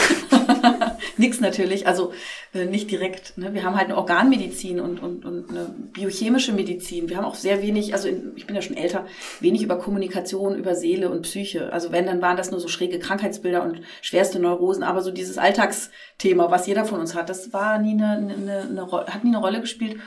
[1.19, 2.13] Nix natürlich, also
[2.53, 3.39] äh, nicht direkt.
[3.39, 3.55] Ne?
[3.55, 7.09] Wir haben halt eine Organmedizin und, und, und eine biochemische Medizin.
[7.09, 9.07] Wir haben auch sehr wenig, also in, ich bin ja schon älter,
[9.41, 11.73] wenig über Kommunikation, über Seele und Psyche.
[11.73, 14.83] Also wenn, dann waren das nur so schräge Krankheitsbilder und schwerste Neurosen.
[14.83, 18.91] Aber so dieses Alltagsthema, was jeder von uns hat, das war nie eine, eine, eine,
[18.91, 19.99] hat nie eine Rolle gespielt.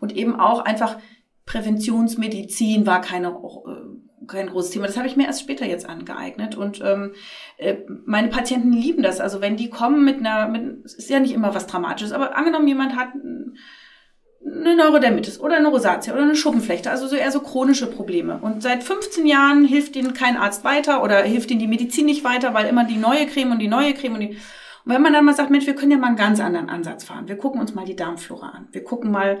[0.00, 0.98] Und eben auch einfach
[1.46, 3.95] Präventionsmedizin war keine äh,
[4.26, 4.86] kein großes Thema.
[4.86, 6.56] Das habe ich mir erst später jetzt angeeignet.
[6.56, 7.12] Und ähm,
[7.56, 9.20] äh, meine Patienten lieben das.
[9.20, 12.68] Also wenn die kommen mit einer, mit, ist ja nicht immer was Dramatisches, aber angenommen,
[12.68, 13.08] jemand hat
[14.44, 18.38] eine Neurodermitis oder eine Rosatia oder eine Schuppenflechte, also so eher so chronische Probleme.
[18.40, 22.22] Und seit 15 Jahren hilft ihnen kein Arzt weiter oder hilft ihnen die Medizin nicht
[22.22, 24.36] weiter, weil immer die neue Creme und die neue Creme und die
[24.86, 27.02] und wenn man dann mal sagt, Mensch, wir können ja mal einen ganz anderen Ansatz
[27.02, 27.26] fahren.
[27.26, 28.68] Wir gucken uns mal die Darmflora an.
[28.70, 29.40] Wir gucken mal,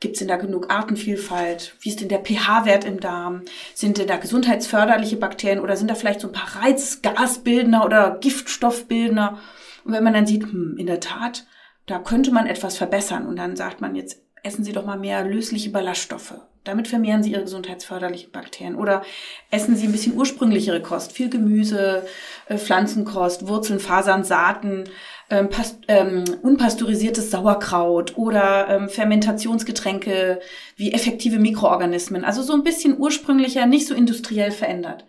[0.00, 1.76] Gibt es denn da genug Artenvielfalt?
[1.80, 3.42] Wie ist denn der pH-Wert im Darm?
[3.74, 9.38] Sind denn da gesundheitsförderliche Bakterien oder sind da vielleicht so ein paar Reizgasbildner oder Giftstoffbildner?
[9.84, 11.46] Und wenn man dann sieht, hm, in der Tat,
[11.84, 15.22] da könnte man etwas verbessern und dann sagt man jetzt, essen Sie doch mal mehr
[15.22, 16.34] lösliche Ballaststoffe.
[16.64, 18.76] Damit vermehren Sie Ihre gesundheitsförderlichen Bakterien.
[18.76, 19.02] Oder
[19.50, 22.06] essen Sie ein bisschen ursprünglichere Kost, viel Gemüse,
[22.46, 24.84] äh, Pflanzenkost, Wurzeln, Fasern, Saaten,
[25.30, 25.48] ähm,
[25.88, 30.40] ähm, unpasteurisiertes Sauerkraut oder ähm, Fermentationsgetränke
[30.76, 32.24] wie effektive Mikroorganismen.
[32.24, 35.06] Also so ein bisschen ursprünglicher, nicht so industriell verändert.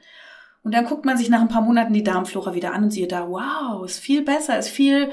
[0.64, 3.12] Und dann guckt man sich nach ein paar Monaten die Darmflora wieder an und sieht
[3.12, 5.10] da, wow, ist viel besser, ist viel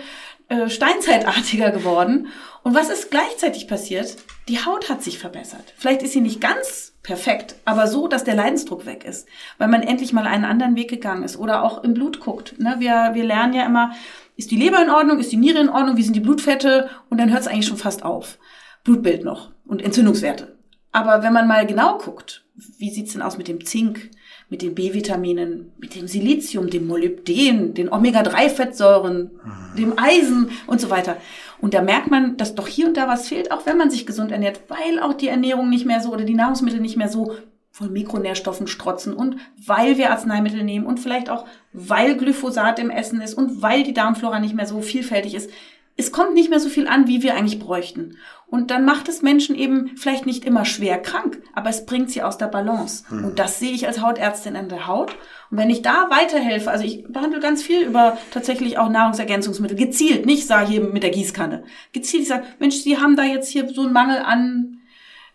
[0.49, 2.29] äh, steinzeitartiger geworden.
[2.63, 4.17] Und was ist gleichzeitig passiert?
[4.49, 5.73] Die Haut hat sich verbessert.
[5.77, 9.83] Vielleicht ist sie nicht ganz perfekt, aber so, dass der Leidensdruck weg ist, weil man
[9.83, 12.59] endlich mal einen anderen Weg gegangen ist oder auch im Blut guckt.
[12.59, 12.77] Ne?
[12.79, 13.93] Wir, wir lernen ja immer,
[14.39, 17.19] ist die Leber in Ordnung, ist die Niere in Ordnung, wie sind die Blutfette und
[17.19, 18.39] dann hört es eigentlich schon fast auf.
[18.85, 20.57] Blutbild noch und Entzündungswerte.
[20.93, 22.45] Aber wenn man mal genau guckt,
[22.79, 24.11] wie sieht's denn aus mit dem Zink,
[24.49, 29.77] mit den B-Vitaminen, mit dem Silizium, dem Molybden, den Omega-3-Fettsäuren, mhm.
[29.77, 31.17] dem Eisen und so weiter.
[31.61, 34.07] Und da merkt man, dass doch hier und da was fehlt, auch wenn man sich
[34.07, 37.35] gesund ernährt, weil auch die Ernährung nicht mehr so oder die Nahrungsmittel nicht mehr so
[37.79, 43.21] von Mikronährstoffen strotzen und weil wir Arzneimittel nehmen und vielleicht auch weil Glyphosat im Essen
[43.21, 45.49] ist und weil die Darmflora nicht mehr so vielfältig ist.
[45.97, 48.17] Es kommt nicht mehr so viel an, wie wir eigentlich bräuchten.
[48.49, 52.23] Und dann macht es Menschen eben vielleicht nicht immer schwer krank, aber es bringt sie
[52.23, 53.05] aus der Balance.
[53.11, 53.25] Mhm.
[53.25, 55.13] Und das sehe ich als Hautärztin an der Haut.
[55.51, 60.27] Und wenn ich da weiterhelfe, also ich behandle ganz viel über tatsächlich auch Nahrungsergänzungsmittel, gezielt,
[60.27, 61.63] nicht sage hier mit der Gießkanne.
[61.93, 64.78] Gezielt, ich sage, Mensch, Sie haben da jetzt hier so einen Mangel an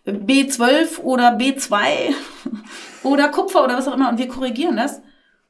[0.06, 1.76] B12 oder B2
[3.02, 5.00] oder Kupfer oder was auch immer und wir korrigieren das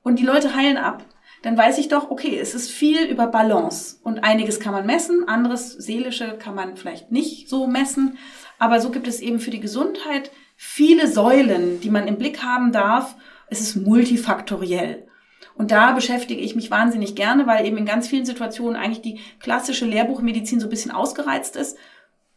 [0.03, 1.05] und die Leute heilen ab
[1.45, 3.97] dann weiß ich doch, okay, es ist viel über Balance.
[4.03, 8.17] Und einiges kann man messen, anderes seelische kann man vielleicht nicht so messen.
[8.59, 12.73] Aber so gibt es eben für die Gesundheit viele Säulen, die man im Blick haben
[12.73, 13.15] darf.
[13.49, 15.07] Es ist multifaktoriell.
[15.55, 19.21] Und da beschäftige ich mich wahnsinnig gerne, weil eben in ganz vielen Situationen eigentlich die
[19.39, 21.77] klassische Lehrbuchmedizin so ein bisschen ausgereizt ist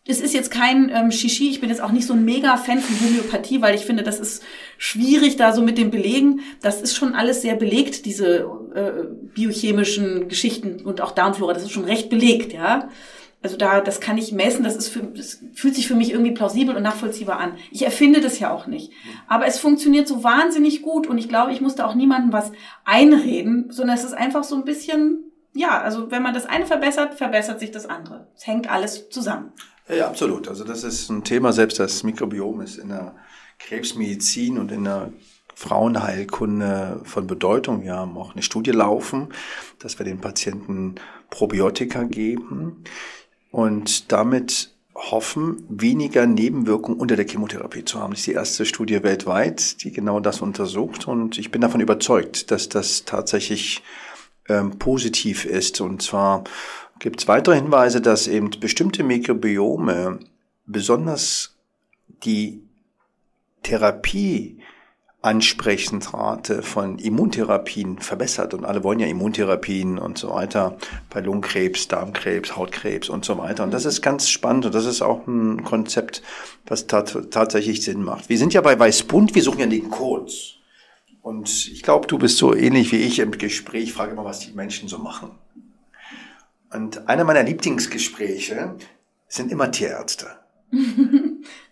[0.07, 2.99] es ist jetzt kein ähm, Shishi, ich bin jetzt auch nicht so ein Mega-Fan von
[3.01, 4.43] Homöopathie, weil ich finde, das ist
[4.77, 6.41] schwierig da so mit den Belegen.
[6.61, 11.71] Das ist schon alles sehr belegt, diese äh, biochemischen Geschichten und auch Darmflora, das ist
[11.71, 12.89] schon recht belegt, ja.
[13.43, 16.33] Also da, das kann ich messen, das ist für, das fühlt sich für mich irgendwie
[16.33, 17.53] plausibel und nachvollziehbar an.
[17.69, 18.91] Ich erfinde das ja auch nicht.
[19.27, 22.51] Aber es funktioniert so wahnsinnig gut und ich glaube, ich musste auch niemandem was
[22.83, 27.13] einreden, sondern es ist einfach so ein bisschen, ja, also wenn man das eine verbessert,
[27.13, 28.27] verbessert sich das andere.
[28.35, 29.51] Es hängt alles zusammen.
[29.89, 30.47] Ja, absolut.
[30.47, 33.15] Also das ist ein Thema, selbst das Mikrobiom ist in der
[33.59, 35.13] Krebsmedizin und in der
[35.55, 37.83] Frauenheilkunde von Bedeutung.
[37.83, 39.29] Wir haben auch eine Studie laufen,
[39.79, 40.95] dass wir den Patienten
[41.29, 42.83] Probiotika geben
[43.49, 48.11] und damit hoffen, weniger Nebenwirkungen unter der Chemotherapie zu haben.
[48.11, 51.07] Das ist die erste Studie weltweit, die genau das untersucht.
[51.07, 53.83] Und ich bin davon überzeugt, dass das tatsächlich
[54.49, 55.81] ähm, positiv ist.
[55.81, 56.43] Und zwar
[56.99, 60.19] gibt es weitere Hinweise, dass eben bestimmte Mikrobiome
[60.65, 61.55] besonders
[62.23, 62.61] die
[63.63, 64.59] Therapie
[65.21, 68.53] Ansprechendrate von Immuntherapien verbessert?
[68.53, 70.77] Und alle wollen ja Immuntherapien und so weiter.
[71.09, 73.63] Bei Lungenkrebs, Darmkrebs, Hautkrebs und so weiter.
[73.63, 76.21] Und das ist ganz spannend und das ist auch ein Konzept,
[76.65, 78.29] was tat tatsächlich Sinn macht.
[78.29, 80.57] Wir sind ja bei Weißbund, wir suchen ja den Codes
[81.27, 84.53] und ich glaube, du bist so ähnlich wie ich im Gespräch, frage immer, was die
[84.53, 85.31] Menschen so machen.
[86.73, 88.75] Und einer meiner Lieblingsgespräche
[89.27, 90.27] sind immer Tierärzte.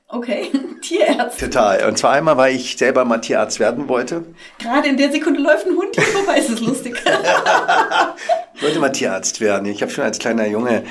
[0.08, 1.49] Okay, Tierärzte.
[1.49, 1.88] Total.
[1.88, 4.23] Und zwar einmal, weil ich selber mal Tierarzt werden wollte.
[4.60, 6.95] Gerade in der Sekunde läuft ein Hund hier vorbei, ist es lustig.
[8.55, 9.67] ich wollte mal Tierarzt werden.
[9.67, 10.84] Ich habe schon als kleiner Junge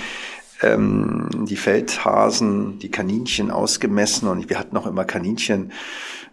[0.63, 5.73] ähm, die Feldhasen, die Kaninchen ausgemessen und wir hatten auch immer Kaninchen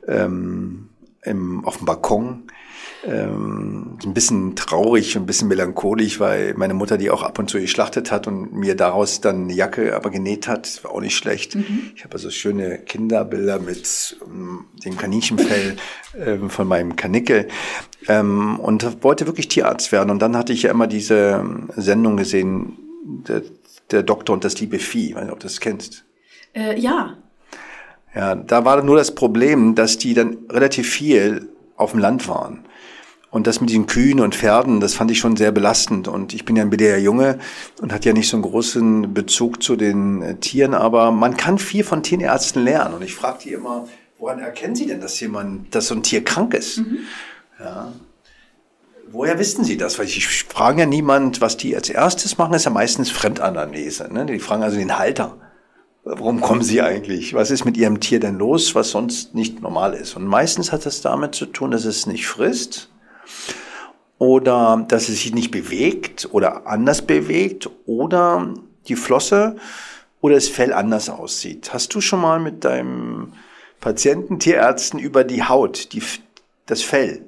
[0.07, 0.89] ähm,
[1.23, 2.47] im, auf dem Balkon
[3.03, 7.59] ähm, ein bisschen traurig, ein bisschen melancholisch, weil meine Mutter die auch ab und zu
[7.59, 11.55] geschlachtet hat und mir daraus dann eine Jacke aber genäht hat, war auch nicht schlecht.
[11.55, 11.91] Mhm.
[11.95, 15.77] Ich habe also schöne Kinderbilder mit ähm, dem Kaninchenfell
[16.25, 17.47] ähm, von meinem Kanickel
[18.07, 20.09] ähm, und wollte wirklich Tierarzt werden.
[20.09, 21.43] Und dann hatte ich ja immer diese
[21.75, 22.77] Sendung gesehen,
[23.27, 23.41] der,
[23.89, 26.05] der Doktor und das liebe Vieh, ich weiß nicht, ob du das kennst.
[26.53, 27.17] Äh, ja.
[28.13, 32.65] Ja, da war nur das Problem, dass die dann relativ viel auf dem Land waren.
[33.31, 36.09] Und das mit den Kühen und Pferden, das fand ich schon sehr belastend.
[36.09, 37.39] Und ich bin ja ein BDR Junge
[37.81, 41.57] und hat ja nicht so einen großen Bezug zu den äh, Tieren, aber man kann
[41.57, 42.95] viel von Tierärzten lernen.
[42.95, 43.87] Und ich frage die immer,
[44.19, 46.79] woran erkennen Sie denn, dass jemand, dass so ein Tier krank ist?
[46.79, 46.99] Mhm.
[47.57, 47.93] Ja.
[49.13, 49.97] Woher wissen Sie das?
[49.97, 54.13] Weil ich frage ja niemand, was die als erstes machen, ist ja meistens Fremdanamnese.
[54.13, 54.25] Ne?
[54.25, 55.37] Die fragen also den Halter.
[56.03, 57.33] Warum kommen Sie eigentlich?
[57.33, 60.17] Was ist mit Ihrem Tier denn los, was sonst nicht normal ist?
[60.17, 62.90] Und meistens hat das damit zu tun, dass es nicht frisst,
[64.17, 68.53] oder dass es sich nicht bewegt oder anders bewegt oder
[68.87, 69.55] die Flosse
[70.21, 71.73] oder das Fell anders aussieht.
[71.73, 73.33] Hast du schon mal mit deinem
[73.79, 76.03] Patienten, Tierärzten über die Haut, die,
[76.67, 77.27] das Fell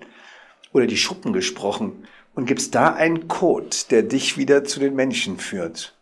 [0.72, 2.08] oder die Schuppen gesprochen?
[2.36, 5.96] Und gibt es da einen Code, der dich wieder zu den Menschen führt?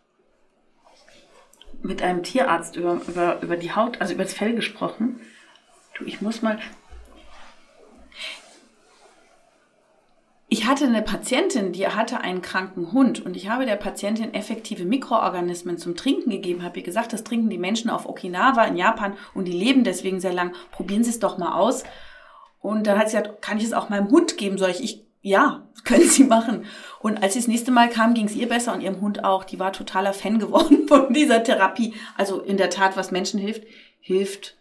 [1.82, 5.20] Mit einem Tierarzt über, über, über die Haut, also über das Fell gesprochen?
[5.98, 6.58] Du, ich muss mal,
[10.52, 14.84] Ich hatte eine Patientin, die hatte einen kranken Hund und ich habe der Patientin effektive
[14.84, 19.14] Mikroorganismen zum Trinken gegeben, habe ihr gesagt, das trinken die Menschen auf Okinawa in Japan
[19.32, 20.52] und die leben deswegen sehr lang.
[20.70, 21.84] Probieren Sie es doch mal aus.
[22.60, 24.58] Und dann hat sie gesagt, kann ich es auch meinem Hund geben?
[24.58, 24.84] Soll ich?
[24.84, 26.66] ich ja, können Sie machen.
[27.00, 29.44] Und als sie das nächste Mal kam, ging es ihr besser und ihrem Hund auch.
[29.44, 31.94] Die war totaler Fan geworden von dieser Therapie.
[32.18, 33.62] Also in der Tat, was Menschen hilft,
[34.00, 34.58] hilft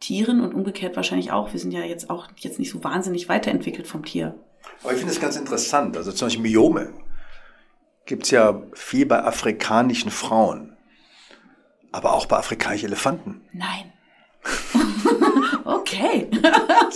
[0.00, 1.50] Tieren und umgekehrt wahrscheinlich auch.
[1.54, 4.38] Wir sind ja jetzt auch jetzt nicht so wahnsinnig weiterentwickelt vom Tier.
[4.82, 5.96] Aber ich finde es ganz interessant.
[5.96, 6.92] Also zum Beispiel Myome
[8.06, 10.76] gibt es ja viel bei afrikanischen Frauen,
[11.92, 13.40] aber auch bei afrikanischen Elefanten.
[13.52, 13.92] Nein.
[15.64, 16.28] okay.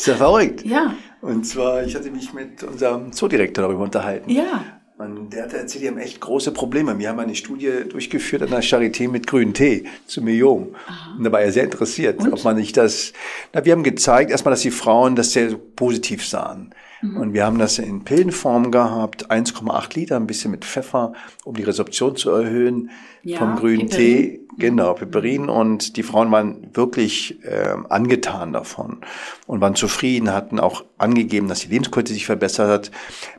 [0.04, 0.64] ja verrückt.
[0.64, 0.94] Ja.
[1.20, 4.30] Und zwar, ich hatte mich mit unserem Zoodirektor darüber unterhalten.
[4.30, 4.64] Ja.
[4.98, 6.98] Und der hat erzählt, die haben echt große Probleme.
[6.98, 10.74] Wir haben eine Studie durchgeführt an der Charité mit grünen Tee zu Myom.
[11.16, 12.32] Und da war er sehr interessiert, Und?
[12.32, 13.12] ob man nicht das,
[13.52, 16.74] na, wir haben gezeigt, erstmal, dass die Frauen das sehr positiv sahen.
[17.02, 21.12] Und wir haben das in Pillenform gehabt, 1,8 Liter, ein bisschen mit Pfeffer,
[21.44, 22.90] um die Resorption zu erhöhen
[23.22, 23.90] Ja, vom grünen Piperin.
[23.90, 24.40] Tee.
[24.58, 25.48] Genau, Piperin.
[25.48, 28.98] Und die Frauen waren wirklich äh, angetan davon
[29.46, 32.90] und waren zufrieden, hatten auch angegeben, dass die Lebensqualität sich verbessert hat.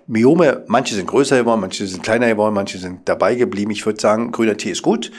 [0.08, 3.72] Myome, manche sind größer geworden, manche sind kleiner geworden, manche sind dabei geblieben.
[3.72, 5.12] Ich würde sagen, grüner Tee ist gut.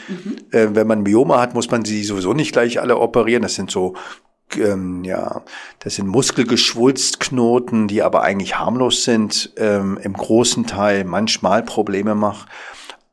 [0.51, 3.43] Äh, wenn man Myome hat, muss man sie sowieso nicht gleich alle operieren.
[3.43, 3.95] Das sind so
[4.57, 5.43] ähm, ja,
[5.81, 12.49] das sind Muskelgeschwulstknoten, die aber eigentlich harmlos sind, ähm, im großen Teil manchmal Probleme machen.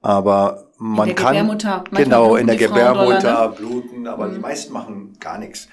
[0.01, 1.83] Aber man der kann Gebärmutter.
[1.91, 3.55] Genau in der Gebärmutter ne?
[3.55, 5.67] bluten, aber die meisten machen gar nichts.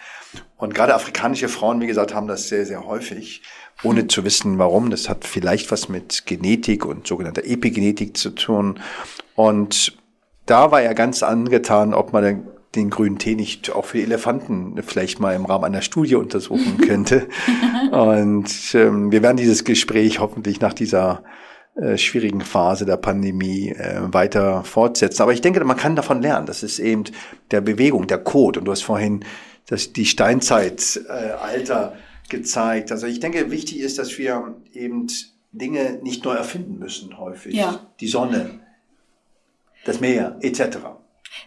[0.56, 3.42] Und gerade afrikanische Frauen, wie gesagt, haben das sehr, sehr häufig,
[3.82, 4.90] ohne zu wissen, warum.
[4.90, 8.80] Das hat vielleicht was mit Genetik und sogenannter Epigenetik zu tun.
[9.34, 9.96] Und
[10.46, 15.20] da war er ganz angetan, ob man den, grünen Tee nicht auch für Elefanten vielleicht
[15.20, 17.28] mal im Rahmen einer Studie untersuchen könnte.
[17.90, 21.22] und ähm, wir werden dieses Gespräch hoffentlich nach dieser
[21.76, 25.22] äh, schwierigen Phase der Pandemie äh, weiter fortsetzen.
[25.22, 26.46] Aber ich denke, man kann davon lernen.
[26.46, 27.02] Das ist eben
[27.50, 28.60] der Bewegung, der Code.
[28.60, 29.24] Und du hast vorhin
[29.66, 32.92] das, die Steinzeitalter äh, gezeigt.
[32.92, 35.08] Also ich denke, wichtig ist, dass wir eben
[35.50, 37.54] Dinge nicht neu erfinden müssen häufig.
[37.54, 37.80] Ja.
[37.98, 38.60] Die Sonne,
[39.84, 40.78] das Meer, etc.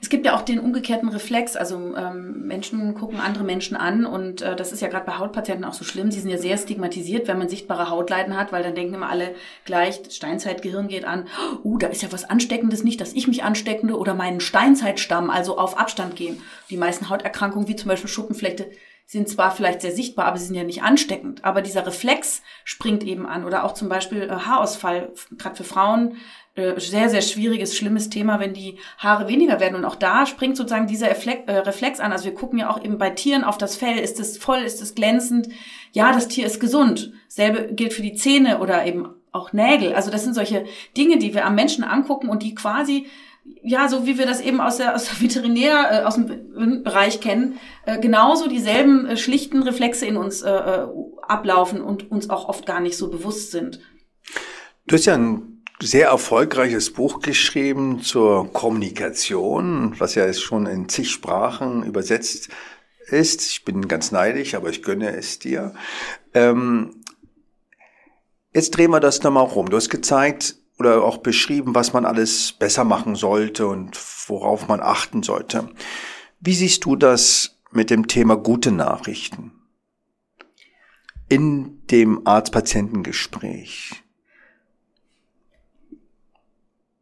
[0.02, 4.42] Es gibt ja auch den umgekehrten Reflex, also ähm, Menschen gucken andere Menschen an und
[4.42, 6.12] äh, das ist ja gerade bei Hautpatienten auch so schlimm.
[6.12, 9.36] Sie sind ja sehr stigmatisiert, wenn man sichtbare Hautleiden hat, weil dann denken immer alle
[9.66, 11.28] gleich, Steinzeitgehirn geht an,
[11.64, 15.58] uh, da ist ja was Ansteckendes, nicht, dass ich mich ansteckende oder meinen Steinzeitstamm, also
[15.58, 16.42] auf Abstand gehen.
[16.70, 18.70] Die meisten Hauterkrankungen, wie zum Beispiel Schuppenflechte,
[19.08, 21.46] sind zwar vielleicht sehr sichtbar, aber sie sind ja nicht ansteckend.
[21.46, 23.46] Aber dieser Reflex springt eben an.
[23.46, 26.18] Oder auch zum Beispiel äh, Haarausfall, gerade für Frauen,
[26.58, 29.76] äh, sehr, sehr schwieriges, schlimmes Thema, wenn die Haare weniger werden.
[29.76, 32.12] Und auch da springt sozusagen dieser Reflex, äh, Reflex an.
[32.12, 34.00] Also wir gucken ja auch eben bei Tieren auf das Fell.
[34.00, 34.60] Ist es voll?
[34.60, 35.50] Ist es glänzend?
[35.92, 37.14] Ja, das Tier ist gesund.
[37.28, 39.94] Selbe gilt für die Zähne oder eben auch Nägel.
[39.94, 40.66] Also das sind solche
[40.98, 43.06] Dinge, die wir am Menschen angucken und die quasi
[43.64, 47.22] ja, so wie wir das eben aus der, aus der Veterinär, äh, aus dem Bereich
[47.22, 50.88] kennen, äh, genauso dieselben äh, schlichten Reflexe in uns äh, äh,
[51.22, 53.80] ablaufen und uns auch oft gar nicht so bewusst sind.
[54.86, 60.90] Du hast ja ein sehr erfolgreiches Buch geschrieben zur Kommunikation, was ja jetzt schon in
[60.90, 62.50] zig Sprachen übersetzt
[63.08, 63.52] ist.
[63.52, 65.74] Ich bin ganz neidisch, aber ich gönne es dir.
[66.34, 67.04] Ähm,
[68.54, 69.70] jetzt drehen wir das nochmal rum.
[69.70, 74.82] Du hast gezeigt oder auch beschrieben, was man alles besser machen sollte und worauf man
[74.82, 75.70] achten sollte.
[76.40, 79.52] Wie siehst du das mit dem Thema gute Nachrichten
[81.30, 84.07] in dem Arzt-Patientengespräch?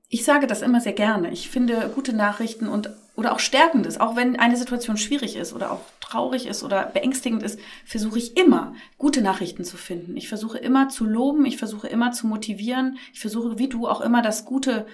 [0.08, 1.32] Ich sage das immer sehr gerne.
[1.32, 5.72] Ich finde gute Nachrichten und oder auch stärkendes, auch wenn eine Situation schwierig ist oder
[5.72, 10.18] auch traurig ist oder beängstigend ist, versuche ich immer gute Nachrichten zu finden.
[10.18, 14.02] Ich versuche immer zu loben, ich versuche immer zu motivieren, ich versuche wie du auch
[14.02, 14.86] immer das Gute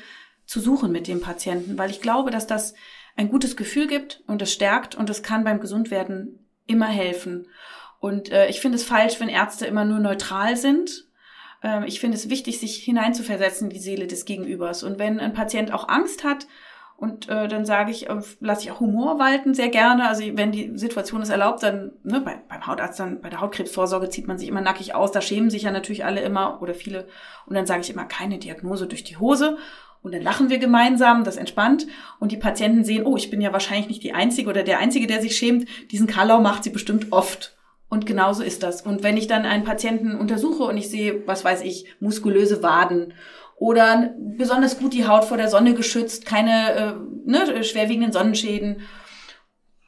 [0.46, 2.76] zu suchen mit dem Patienten, weil ich glaube, dass das
[3.16, 7.48] ein gutes Gefühl gibt und es stärkt und es kann beim Gesundwerden immer helfen.
[8.00, 11.06] Und äh, ich finde es falsch, wenn Ärzte immer nur neutral sind
[11.64, 14.84] Ähm, ich finde es wichtig, sich hineinzuversetzen in die Seele des Gegenübers.
[14.84, 16.48] Und wenn ein Patient auch Angst hat,
[17.02, 20.08] und äh, dann sage ich, äh, lasse ich auch Humor walten, sehr gerne.
[20.08, 24.10] Also wenn die Situation es erlaubt, dann ne, bei, beim Hautarzt, dann bei der Hautkrebsvorsorge
[24.10, 25.12] zieht man sich immer nackig aus.
[25.12, 27.08] Da schämen sich ja natürlich alle immer oder viele.
[27.48, 29.58] Und dann sage ich immer, keine Diagnose durch die Hose.
[30.04, 31.88] Und dann lachen wir gemeinsam, das entspannt.
[32.20, 35.08] Und die Patienten sehen, oh, ich bin ja wahrscheinlich nicht die Einzige oder der Einzige,
[35.08, 35.68] der sich schämt.
[35.92, 37.58] Diesen Kalau macht sie bestimmt oft.
[37.92, 38.84] Und genauso ist das.
[38.84, 43.14] Und wenn ich dann einen Patienten untersuche und ich sehe, was weiß ich, muskulöse Waden
[43.58, 46.94] oder besonders gut die Haut vor der Sonne geschützt, keine äh,
[47.26, 48.84] ne, schwerwiegenden Sonnenschäden.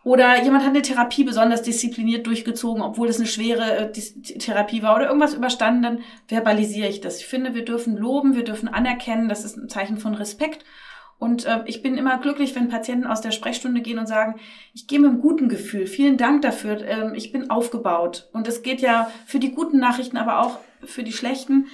[0.03, 4.97] Oder jemand hat eine Therapie besonders diszipliniert durchgezogen, obwohl es eine schwere äh, Therapie war
[4.97, 7.21] oder irgendwas überstanden, dann verbalisiere ich das.
[7.21, 10.65] Ich finde, wir dürfen loben, wir dürfen anerkennen, das ist ein Zeichen von Respekt.
[11.23, 14.35] Und äh, ich bin immer glücklich, wenn Patienten aus der Sprechstunde gehen und sagen,
[14.73, 18.27] ich gehe mit einem guten Gefühl, vielen Dank dafür, ähm, ich bin aufgebaut.
[18.33, 21.67] Und es geht ja für die guten Nachrichten, aber auch für die schlechten.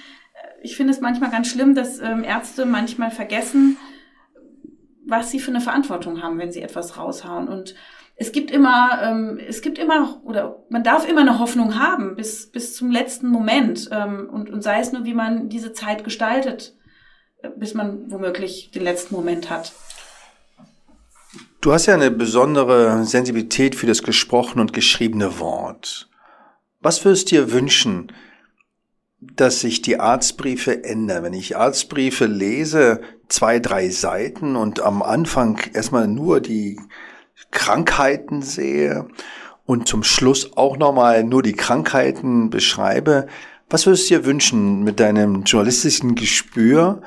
[0.62, 3.76] Ich finde es manchmal ganz schlimm, dass ähm, Ärzte manchmal vergessen,
[5.04, 7.48] was sie für eine Verantwortung haben, wenn sie etwas raushauen.
[7.48, 7.74] Und
[8.14, 12.52] es gibt immer, ähm, es gibt immer, oder man darf immer eine Hoffnung haben bis,
[12.52, 13.88] bis zum letzten Moment.
[13.90, 16.79] Ähm, und, und sei es nur, wie man diese Zeit gestaltet, äh,
[17.56, 19.72] bis man womöglich den letzten Moment hat.
[21.60, 26.08] Du hast ja eine besondere Sensibilität für das gesprochene und geschriebene Wort.
[26.80, 28.12] Was würdest du dir wünschen,
[29.20, 31.22] dass sich die Arztbriefe ändern?
[31.22, 36.80] Wenn ich Arztbriefe lese, zwei, drei Seiten und am Anfang erstmal nur die
[37.50, 39.06] Krankheiten sehe
[39.66, 43.26] und zum Schluss auch nochmal nur die Krankheiten beschreibe,
[43.68, 47.02] was würdest du dir wünschen mit deinem journalistischen Gespür?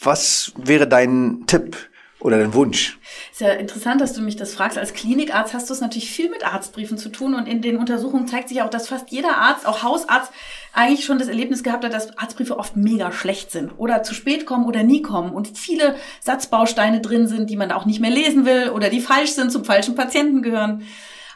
[0.00, 1.76] Was wäre dein Tipp
[2.20, 2.98] oder dein Wunsch?
[3.30, 4.78] Ist ja interessant, dass du mich das fragst.
[4.78, 8.26] Als Klinikarzt hast du es natürlich viel mit Arztbriefen zu tun und in den Untersuchungen
[8.26, 10.32] zeigt sich auch, dass fast jeder Arzt, auch Hausarzt,
[10.72, 14.46] eigentlich schon das Erlebnis gehabt hat, dass Arztbriefe oft mega schlecht sind oder zu spät
[14.46, 18.46] kommen oder nie kommen und viele Satzbausteine drin sind, die man auch nicht mehr lesen
[18.46, 20.86] will oder die falsch sind, zum falschen Patienten gehören.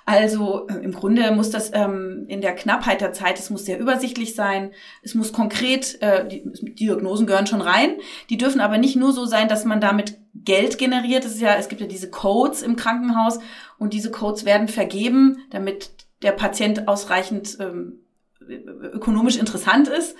[0.08, 3.78] Also äh, im Grunde muss das ähm, in der Knappheit der Zeit, es muss sehr
[3.78, 4.70] übersichtlich sein,
[5.02, 6.44] es muss konkret, äh, die
[6.76, 7.90] Diagnosen gehören schon rein,
[8.30, 11.26] die dürfen aber nicht nur so sein, dass man damit Geld generiert.
[11.26, 13.38] Es ist ja, es gibt ja diese Codes im Krankenhaus
[13.76, 15.90] und diese Codes werden vergeben, damit
[16.22, 17.98] der Patient ausreichend ähm,
[18.48, 20.16] ökonomisch interessant ist.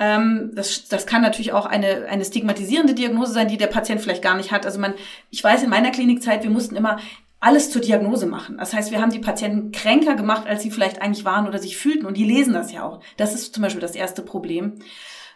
[0.00, 4.22] Ähm, das, das kann natürlich auch eine, eine stigmatisierende Diagnose sein, die der Patient vielleicht
[4.22, 4.66] gar nicht hat.
[4.66, 4.94] Also man,
[5.30, 6.98] ich weiß in meiner Klinikzeit, wir mussten immer
[7.40, 8.58] alles zur Diagnose machen.
[8.58, 11.76] Das heißt, wir haben die Patienten kränker gemacht, als sie vielleicht eigentlich waren oder sich
[11.76, 12.06] fühlten.
[12.06, 13.00] Und die lesen das ja auch.
[13.16, 14.80] Das ist zum Beispiel das erste Problem,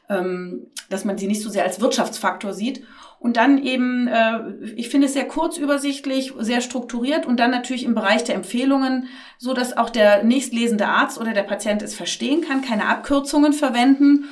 [0.09, 2.82] ähm, dass man sie nicht so sehr als Wirtschaftsfaktor sieht.
[3.20, 4.40] Und dann eben, äh,
[4.74, 9.07] ich finde es sehr kurzübersichtlich, sehr strukturiert und dann natürlich im Bereich der Empfehlungen,
[9.38, 14.24] so dass auch der nächstlesende Arzt oder der Patient es verstehen kann, keine Abkürzungen verwenden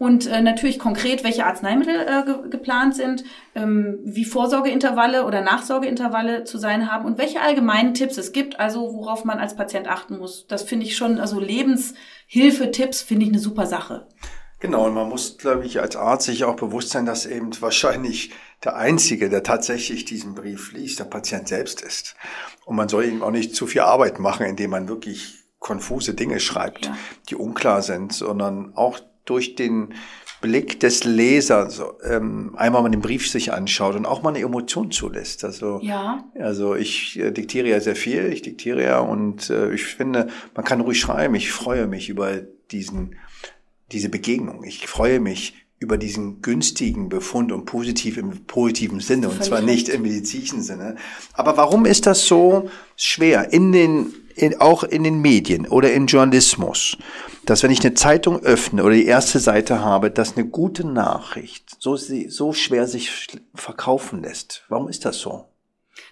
[0.00, 3.22] und äh, natürlich konkret, welche Arzneimittel äh, ge geplant sind,
[3.54, 8.94] ähm, wie Vorsorgeintervalle oder Nachsorgeintervalle zu sein haben und welche allgemeinen Tipps es gibt, also
[8.94, 10.46] worauf man als Patient achten muss.
[10.48, 14.06] Das finde ich schon, also Lebenshilfe-Tipps finde ich eine super Sache.
[14.58, 18.32] Genau, und man muss, glaube ich, als Arzt sich auch bewusst sein, dass eben wahrscheinlich
[18.64, 22.16] der Einzige, der tatsächlich diesen Brief liest, der Patient selbst ist.
[22.64, 26.40] Und man soll ihm auch nicht zu viel Arbeit machen, indem man wirklich konfuse Dinge
[26.40, 26.96] schreibt, ja.
[27.28, 29.94] die unklar sind, sondern auch durch den
[30.40, 34.90] Blick des Lesers ähm, einmal mal den Brief sich anschaut und auch mal eine Emotion
[34.90, 35.44] zulässt.
[35.44, 36.24] Also, ja.
[36.38, 40.64] also ich äh, diktiere ja sehr viel, ich diktiere ja und äh, ich finde, man
[40.64, 41.34] kann ruhig schreiben.
[41.34, 42.40] Ich freue mich über
[42.70, 43.16] diesen
[43.92, 44.64] diese Begegnung.
[44.64, 49.88] Ich freue mich über diesen günstigen Befund und positiv im positiven Sinne und zwar nicht
[49.88, 50.96] im medizinischen Sinne.
[51.32, 56.06] Aber warum ist das so schwer in den in, auch in den Medien oder im
[56.06, 56.96] Journalismus,
[57.46, 61.76] dass wenn ich eine Zeitung öffne oder die erste Seite habe, dass eine gute Nachricht
[61.78, 64.64] so, so schwer sich verkaufen lässt?
[64.68, 65.46] Warum ist das so?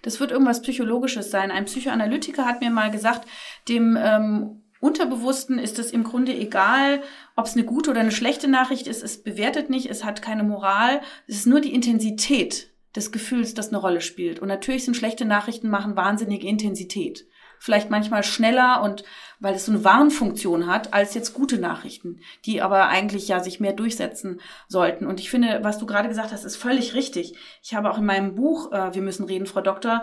[0.03, 1.51] Das wird irgendwas Psychologisches sein.
[1.51, 3.27] Ein Psychoanalytiker hat mir mal gesagt,
[3.69, 7.03] dem ähm, Unterbewussten ist es im Grunde egal,
[7.37, 9.03] ob es eine gute oder eine schlechte Nachricht ist.
[9.03, 11.01] Es bewertet nicht, es hat keine Moral.
[11.27, 14.39] Es ist nur die Intensität des Gefühls, das eine Rolle spielt.
[14.39, 17.27] Und natürlich sind schlechte Nachrichten machen wahnsinnige Intensität.
[17.59, 19.05] Vielleicht manchmal schneller und
[19.41, 23.61] weil es so eine Warnfunktion hat, als jetzt gute Nachrichten, die aber eigentlich ja sich
[23.61, 25.07] mehr durchsetzen sollten.
[25.07, 27.35] Und ich finde, was du gerade gesagt hast, ist völlig richtig.
[27.63, 30.03] Ich habe auch in meinem Buch, äh, Wir müssen reden, Frau Doktor,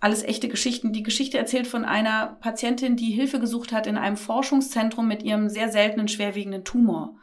[0.00, 0.92] alles echte Geschichten.
[0.92, 5.48] Die Geschichte erzählt von einer Patientin, die Hilfe gesucht hat in einem Forschungszentrum mit ihrem
[5.48, 7.16] sehr seltenen, schwerwiegenden Tumor.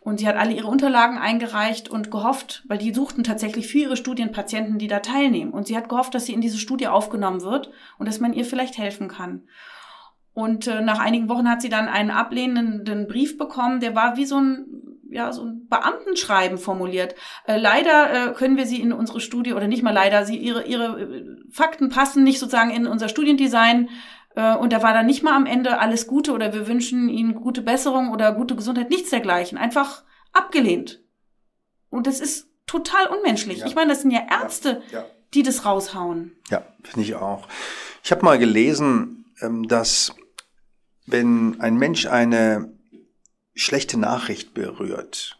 [0.00, 3.96] Und sie hat alle ihre Unterlagen eingereicht und gehofft, weil die suchten tatsächlich für ihre
[3.98, 5.52] Studien Patienten, die da teilnehmen.
[5.52, 8.46] Und sie hat gehofft, dass sie in diese Studie aufgenommen wird und dass man ihr
[8.46, 9.42] vielleicht helfen kann.
[10.32, 14.24] Und äh, nach einigen Wochen hat sie dann einen ablehnenden Brief bekommen, der war wie
[14.24, 14.66] so ein
[15.10, 17.14] ja, so ein Beamtenschreiben formuliert.
[17.44, 20.64] Äh, leider äh, können wir sie in unsere Studie, oder nicht mal leider, sie, ihre,
[20.64, 23.88] ihre äh, Fakten passen nicht sozusagen in unser Studiendesign.
[24.40, 27.34] Äh, und da war dann nicht mal am Ende alles Gute oder wir wünschen ihnen
[27.34, 29.58] gute Besserung oder gute Gesundheit, nichts dergleichen.
[29.58, 31.02] Einfach abgelehnt.
[31.90, 33.58] Und das ist total unmenschlich.
[33.58, 33.66] Ja.
[33.66, 35.00] Ich meine, das sind ja Ärzte, ja.
[35.00, 35.06] Ja.
[35.34, 36.32] die das raushauen.
[36.48, 37.46] Ja, finde ich auch.
[38.02, 40.14] Ich habe mal gelesen, ähm, dass
[41.06, 42.72] wenn ein Mensch eine
[43.54, 45.38] schlechte Nachricht berührt,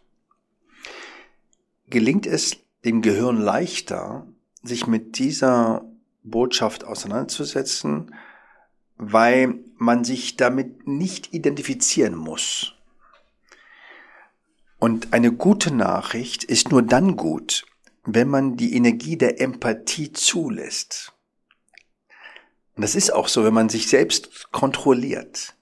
[1.89, 4.27] gelingt es dem Gehirn leichter,
[4.63, 5.85] sich mit dieser
[6.23, 8.13] Botschaft auseinanderzusetzen,
[9.01, 12.75] weil man sich damit nicht identifizieren muss.
[14.79, 17.67] Und eine gute Nachricht ist nur dann gut,
[18.05, 21.13] wenn man die Energie der Empathie zulässt.
[22.77, 25.55] Und das ist auch so, wenn man sich selbst kontrolliert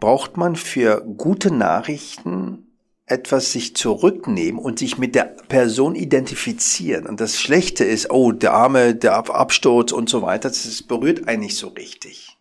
[0.00, 2.62] braucht man für gute Nachrichten
[3.06, 7.06] etwas sich zurücknehmen und sich mit der Person identifizieren.
[7.06, 11.42] Und das Schlechte ist, oh, der Arme, der Absturz und so weiter, das berührt einen
[11.42, 12.35] nicht so richtig.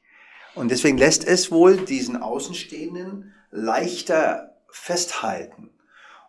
[0.56, 5.70] Und deswegen lässt es wohl diesen Außenstehenden leichter festhalten.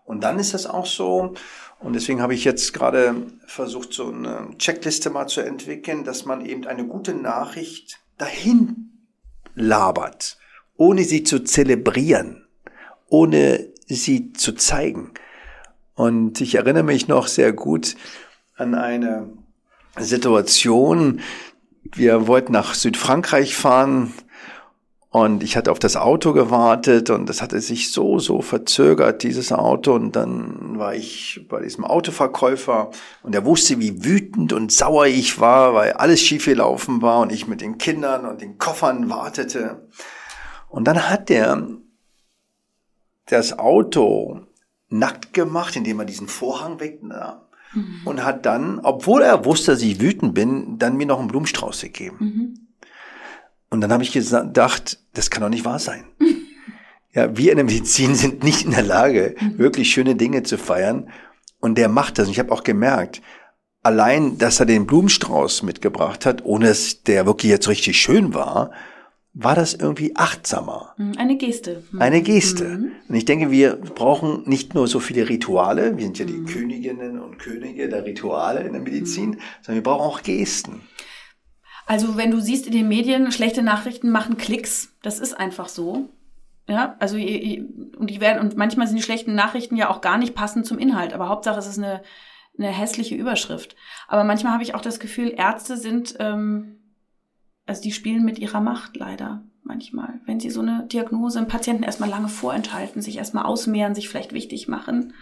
[0.04, 1.34] Und dann ist das auch so,
[1.80, 3.14] und deswegen habe ich jetzt gerade
[3.46, 8.92] versucht, so eine Checkliste mal zu entwickeln, dass man eben eine gute Nachricht dahin
[9.54, 10.38] labert,
[10.76, 12.46] ohne sie zu zelebrieren,
[13.08, 15.12] ohne sie zu zeigen.
[15.94, 17.96] Und ich erinnere mich noch sehr gut
[18.56, 19.28] an eine
[19.98, 21.20] Situation.
[21.96, 24.12] Wir wollten nach Südfrankreich fahren
[25.08, 29.50] und ich hatte auf das Auto gewartet und das hatte sich so, so verzögert, dieses
[29.50, 29.94] Auto.
[29.94, 32.90] Und dann war ich bei diesem Autoverkäufer
[33.22, 37.48] und er wusste, wie wütend und sauer ich war, weil alles schiefgelaufen war und ich
[37.48, 39.88] mit den Kindern und den Koffern wartete.
[40.68, 41.66] Und dann hat der
[43.24, 44.42] das Auto
[44.90, 47.45] nackt gemacht, indem er diesen Vorhang wegnahm.
[47.72, 48.00] Mhm.
[48.04, 51.82] Und hat dann, obwohl er wusste, dass ich wütend bin, dann mir noch einen Blumenstrauß
[51.82, 52.16] gegeben.
[52.20, 52.54] Mhm.
[53.68, 56.04] Und dann habe ich gedacht, das kann doch nicht wahr sein.
[57.12, 61.08] Ja, wir in der Medizin sind nicht in der Lage, wirklich schöne Dinge zu feiern.
[61.60, 62.26] Und der macht das.
[62.26, 63.22] Und ich habe auch gemerkt,
[63.82, 68.70] allein, dass er den Blumenstrauß mitgebracht hat, ohne dass der wirklich jetzt richtig schön war,
[69.38, 70.94] war das irgendwie achtsamer.
[70.96, 71.82] Mhm, eine Geste.
[71.92, 72.00] Mhm.
[72.00, 72.64] Eine Geste.
[72.64, 72.92] Mhm.
[73.06, 76.46] Und ich denke, wir brauchen nicht nur so viele Rituale, wir sind ja die mhm.
[76.46, 79.38] Königinnen und Könige der Rituale in der Medizin, mhm.
[79.60, 80.80] sondern wir brauchen auch Gesten.
[81.84, 86.08] Also wenn du siehst in den Medien, schlechte Nachrichten machen Klicks, das ist einfach so.
[86.66, 90.34] Ja, also und die werden und manchmal sind die schlechten Nachrichten ja auch gar nicht
[90.34, 92.02] passend zum Inhalt, aber Hauptsache es ist eine
[92.58, 93.76] eine hässliche Überschrift.
[94.08, 96.75] Aber manchmal habe ich auch das Gefühl, Ärzte sind ähm,
[97.66, 100.20] also die spielen mit ihrer Macht leider manchmal.
[100.24, 104.32] Wenn sie so eine Diagnose im Patienten erstmal lange vorenthalten, sich erstmal ausmehren, sich vielleicht
[104.32, 105.12] wichtig machen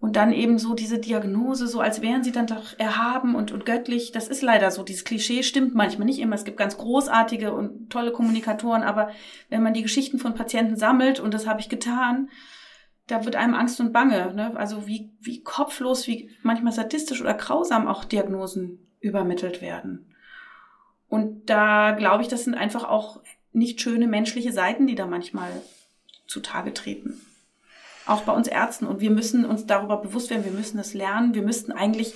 [0.00, 3.66] und dann eben so diese Diagnose, so als wären sie dann doch erhaben und, und
[3.66, 4.12] göttlich.
[4.12, 4.82] Das ist leider so.
[4.82, 6.34] Dieses Klischee stimmt manchmal nicht immer.
[6.34, 9.10] Es gibt ganz großartige und tolle Kommunikatoren, aber
[9.50, 12.30] wenn man die Geschichten von Patienten sammelt, und das habe ich getan,
[13.08, 14.32] da wird einem Angst und Bange.
[14.34, 14.56] Ne?
[14.56, 20.09] Also wie, wie kopflos, wie manchmal sadistisch oder grausam auch Diagnosen übermittelt werden.
[21.10, 23.20] Und da glaube ich, das sind einfach auch
[23.52, 25.50] nicht schöne menschliche Seiten, die da manchmal
[26.26, 27.20] zutage treten
[28.10, 28.86] auch bei uns Ärzten.
[28.86, 31.34] Und wir müssen uns darüber bewusst werden, wir müssen das lernen.
[31.34, 32.14] Wir müssten eigentlich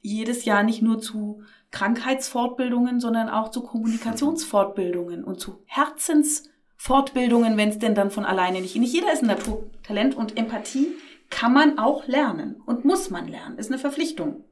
[0.00, 7.78] jedes Jahr nicht nur zu Krankheitsfortbildungen, sondern auch zu Kommunikationsfortbildungen und zu Herzensfortbildungen, wenn es
[7.78, 8.76] denn dann von alleine nicht.
[8.76, 10.88] Nicht jeder ist ein Naturtalent und Empathie
[11.30, 13.58] kann man auch lernen und muss man lernen.
[13.58, 14.44] Ist eine Verpflichtung.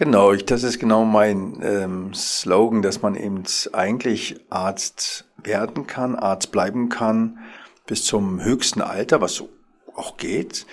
[0.00, 3.42] Genau, ich, das ist genau mein ähm, Slogan, dass man eben
[3.74, 7.38] eigentlich Arzt werden kann, Arzt bleiben kann
[7.86, 9.50] bis zum höchsten Alter, was so
[9.94, 10.64] auch geht,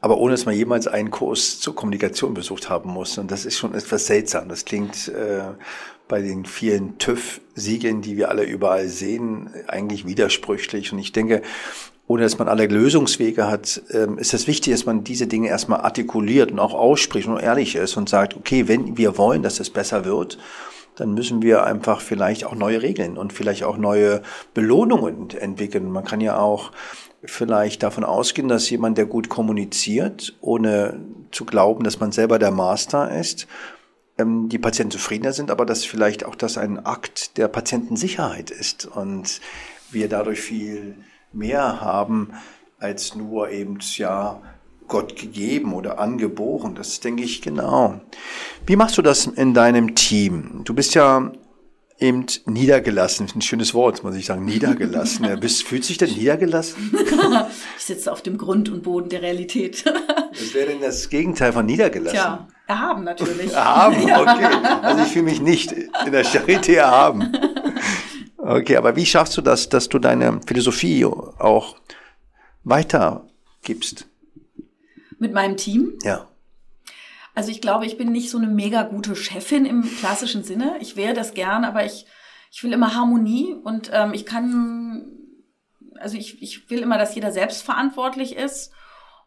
[0.00, 3.18] aber ohne dass man jemals einen Kurs zur Kommunikation besucht haben muss.
[3.18, 4.48] Und das ist schon etwas seltsam.
[4.48, 5.42] Das klingt äh,
[6.06, 10.92] bei den vielen TÜV-Siegeln, die wir alle überall sehen, eigentlich widersprüchlich.
[10.92, 11.42] Und ich denke,
[12.08, 15.80] ohne dass man alle Lösungswege hat, ähm, ist es wichtig, dass man diese Dinge erstmal
[15.80, 19.70] artikuliert und auch ausspricht und ehrlich ist und sagt, okay, wenn wir wollen, dass es
[19.70, 20.38] besser wird,
[20.94, 24.22] dann müssen wir einfach vielleicht auch neue Regeln und vielleicht auch neue
[24.54, 25.90] Belohnungen entwickeln.
[25.90, 26.72] Man kann ja auch
[27.24, 31.00] vielleicht davon ausgehen, dass jemand, der gut kommuniziert, ohne
[31.32, 33.46] zu glauben, dass man selber der Master ist,
[34.16, 38.86] ähm, die Patienten zufriedener sind, aber dass vielleicht auch das ein Akt der Patientensicherheit ist
[38.86, 39.40] und
[39.90, 40.96] wir dadurch viel
[41.32, 42.32] mehr haben
[42.78, 44.40] als nur eben, ja,
[44.88, 46.74] Gott gegeben oder angeboren.
[46.74, 48.00] Das denke ich genau.
[48.66, 50.62] Wie machst du das in deinem Team?
[50.64, 51.32] Du bist ja
[51.98, 53.26] eben niedergelassen.
[53.34, 55.24] Ein schönes Wort, muss ich sagen, niedergelassen.
[55.26, 56.92] Ja, bist, fühlt sich denn niedergelassen?
[57.78, 59.84] ich sitze auf dem Grund und Boden der Realität.
[60.30, 62.18] Was wäre denn das Gegenteil von niedergelassen?
[62.18, 63.52] Tja, erhaben natürlich.
[63.52, 64.46] Erhaben, okay.
[64.82, 67.32] Also ich fühle mich nicht in der Charité erhaben.
[68.46, 71.76] Okay, aber wie schaffst du das, dass du deine Philosophie auch
[72.62, 74.06] weitergibst?
[75.18, 75.98] Mit meinem Team?
[76.04, 76.28] Ja.
[77.34, 80.76] Also ich glaube, ich bin nicht so eine mega gute Chefin im klassischen Sinne.
[80.80, 82.06] Ich wäre das gern, aber ich,
[82.52, 85.06] ich will immer Harmonie und ähm, ich kann,
[85.98, 88.70] also ich, ich will immer, dass jeder selbst verantwortlich ist.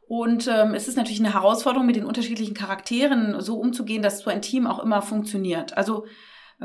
[0.08, 4.30] Und ähm, es ist natürlich eine Herausforderung, mit den unterschiedlichen Charakteren so umzugehen, dass so
[4.30, 5.76] ein Team auch immer funktioniert.
[5.76, 6.06] Also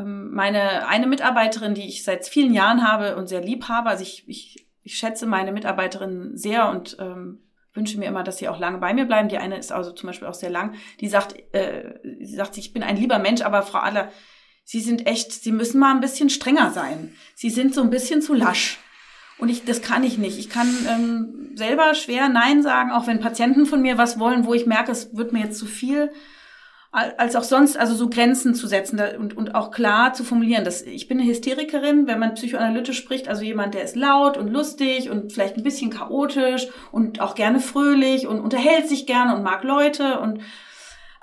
[0.02, 4.28] meine eine Mitarbeiterin, die ich seit vielen Jahren habe und sehr lieb habe, also ich,
[4.28, 7.40] ich, ich schätze meine Mitarbeiterin sehr und ähm,
[7.74, 9.28] wünsche mir immer, dass sie auch lange bei mir bleiben.
[9.28, 10.74] Die eine ist also zum Beispiel auch sehr lang.
[11.00, 14.10] Die sagt, äh, sie sagt, ich bin ein lieber Mensch, aber Frau Aller,
[14.66, 17.14] Sie sind echt, Sie müssen mal ein bisschen strenger sein.
[17.34, 18.78] Sie sind so ein bisschen zu lasch.
[19.36, 20.38] Und ich, das kann ich nicht.
[20.38, 24.54] Ich kann ähm, selber schwer Nein sagen, auch wenn Patienten von mir was wollen, wo
[24.54, 26.12] ich merke, es wird mir jetzt zu viel
[26.94, 30.64] als auch sonst, also so Grenzen zu setzen und, und auch klar zu formulieren.
[30.64, 34.48] Dass ich bin eine Hysterikerin, wenn man psychoanalytisch spricht, also jemand, der ist laut und
[34.48, 39.42] lustig und vielleicht ein bisschen chaotisch und auch gerne fröhlich und unterhält sich gerne und
[39.42, 40.40] mag Leute und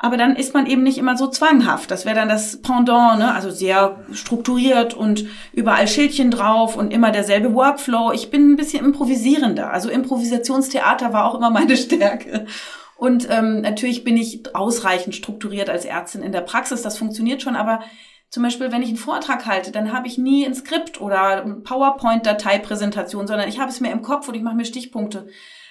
[0.03, 1.91] aber dann ist man eben nicht immer so zwanghaft.
[1.91, 3.35] Das wäre dann das Pendant, ne?
[3.35, 8.11] also sehr strukturiert und überall Schildchen drauf und immer derselbe Workflow.
[8.11, 9.69] Ich bin ein bisschen improvisierender.
[9.69, 12.47] Also Improvisationstheater war auch immer meine Stärke.
[13.01, 16.83] Und ähm, natürlich bin ich ausreichend strukturiert als Ärztin in der Praxis.
[16.83, 17.79] Das funktioniert schon, aber
[18.29, 21.55] zum Beispiel, wenn ich einen Vortrag halte, dann habe ich nie ein Skript oder eine
[21.55, 25.25] PowerPoint-Dateipräsentation, sondern ich habe es mir im Kopf und ich mache mir Stichpunkte,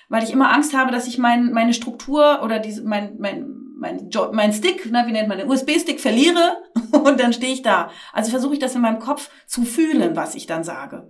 [0.08, 3.46] weil ich immer Angst habe, dass ich mein, meine Struktur oder diese, mein, mein,
[3.78, 6.56] mein, mein Stick, na, wie nennt man den, USB-Stick verliere
[6.90, 7.92] und dann stehe ich da.
[8.12, 11.08] Also versuche ich das in meinem Kopf zu fühlen, was ich dann sage.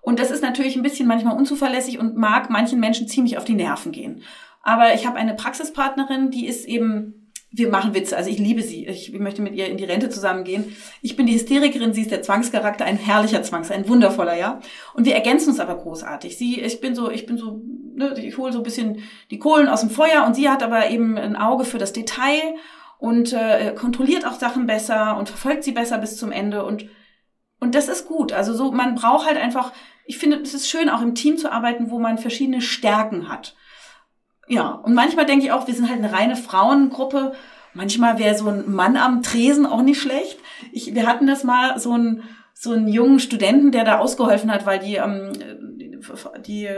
[0.00, 3.52] Und das ist natürlich ein bisschen manchmal unzuverlässig und mag manchen Menschen ziemlich auf die
[3.52, 4.22] Nerven gehen.
[4.62, 8.86] Aber ich habe eine Praxispartnerin, die ist eben, wir machen Witze, also ich liebe sie.
[8.86, 10.76] Ich möchte mit ihr in die Rente zusammengehen.
[11.02, 14.60] Ich bin die Hysterikerin, sie ist der Zwangscharakter, ein herrlicher Zwangs, ein wundervoller, ja.
[14.94, 16.36] Und wir ergänzen uns aber großartig.
[16.36, 17.62] Sie, ich bin so, ich bin so,
[17.94, 20.90] ne, ich hole so ein bisschen die Kohlen aus dem Feuer und sie hat aber
[20.90, 22.56] eben ein Auge für das Detail
[22.98, 26.86] und äh, kontrolliert auch Sachen besser und verfolgt sie besser bis zum Ende und
[27.60, 28.32] und das ist gut.
[28.32, 29.72] Also so, man braucht halt einfach,
[30.06, 33.54] ich finde, es ist schön, auch im Team zu arbeiten, wo man verschiedene Stärken hat.
[34.50, 37.32] Ja, und manchmal denke ich auch, wir sind halt eine reine Frauengruppe.
[37.72, 40.38] Manchmal wäre so ein Mann am Tresen auch nicht schlecht.
[40.72, 44.66] Ich, wir hatten das mal so ein so einen jungen Studenten, der da ausgeholfen hat,
[44.66, 45.32] weil die, ähm,
[46.44, 46.68] die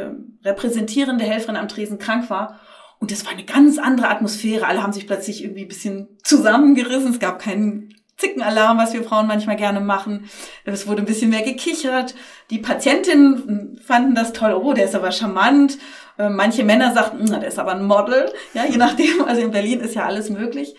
[0.44, 2.60] repräsentierende Helferin am Tresen krank war.
[3.00, 4.68] Und das war eine ganz andere Atmosphäre.
[4.68, 7.10] Alle haben sich plötzlich irgendwie ein bisschen zusammengerissen.
[7.10, 10.30] Es gab keinen Zickenalarm, was wir Frauen manchmal gerne machen.
[10.64, 12.14] Es wurde ein bisschen mehr gekichert.
[12.50, 14.52] Die Patientinnen fanden das toll.
[14.54, 15.78] Oh, der ist aber charmant.
[16.18, 18.32] Äh, manche Männer sagten, der ist aber ein Model.
[18.54, 19.22] Ja, je nachdem.
[19.26, 20.74] Also in Berlin ist ja alles möglich.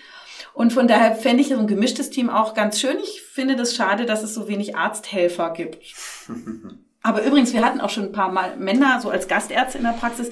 [0.53, 2.97] Und von daher fände ich so ein gemischtes Team auch ganz schön.
[3.01, 5.77] Ich finde das schade, dass es so wenig Arzthelfer gibt.
[7.01, 9.91] Aber übrigens, wir hatten auch schon ein paar Mal Männer so als Gastärzte in der
[9.91, 10.31] Praxis.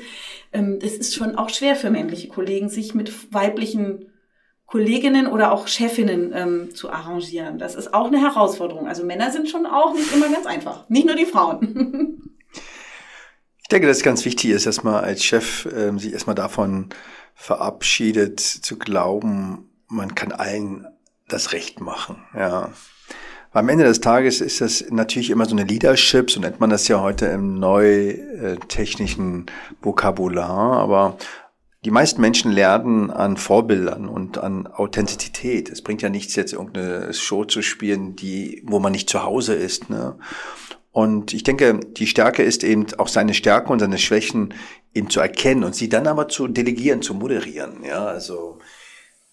[0.53, 4.11] Ähm, es ist schon auch schwer für männliche Kollegen, sich mit weiblichen
[4.67, 7.59] Kolleginnen oder auch Chefinnen ähm, zu arrangieren.
[7.59, 8.87] Das ist auch eine Herausforderung.
[8.87, 10.87] Also Männer sind schon auch nicht immer ganz einfach.
[10.87, 12.23] Nicht nur die Frauen.
[13.71, 16.89] ich denke, dass es ganz wichtig ist, man als Chef ähm, sich erstmal davon
[17.35, 20.85] verabschiedet, zu glauben, man kann allen
[21.29, 22.17] das Recht machen.
[22.35, 22.73] Ja.
[23.53, 26.89] Am Ende des Tages ist das natürlich immer so eine Leadership, so nennt man das
[26.89, 29.45] ja heute im neutechnischen
[29.81, 31.17] Vokabular, aber
[31.85, 35.69] die meisten Menschen lernen an Vorbildern und an Authentizität.
[35.69, 39.53] Es bringt ja nichts, jetzt irgendeine Show zu spielen, die, wo man nicht zu Hause
[39.53, 39.89] ist.
[39.89, 40.17] Ne?
[40.91, 44.53] Und ich denke, die Stärke ist eben auch seine Stärken und seine Schwächen
[44.93, 47.83] eben zu erkennen und sie dann aber zu delegieren, zu moderieren.
[47.83, 48.59] Ja, also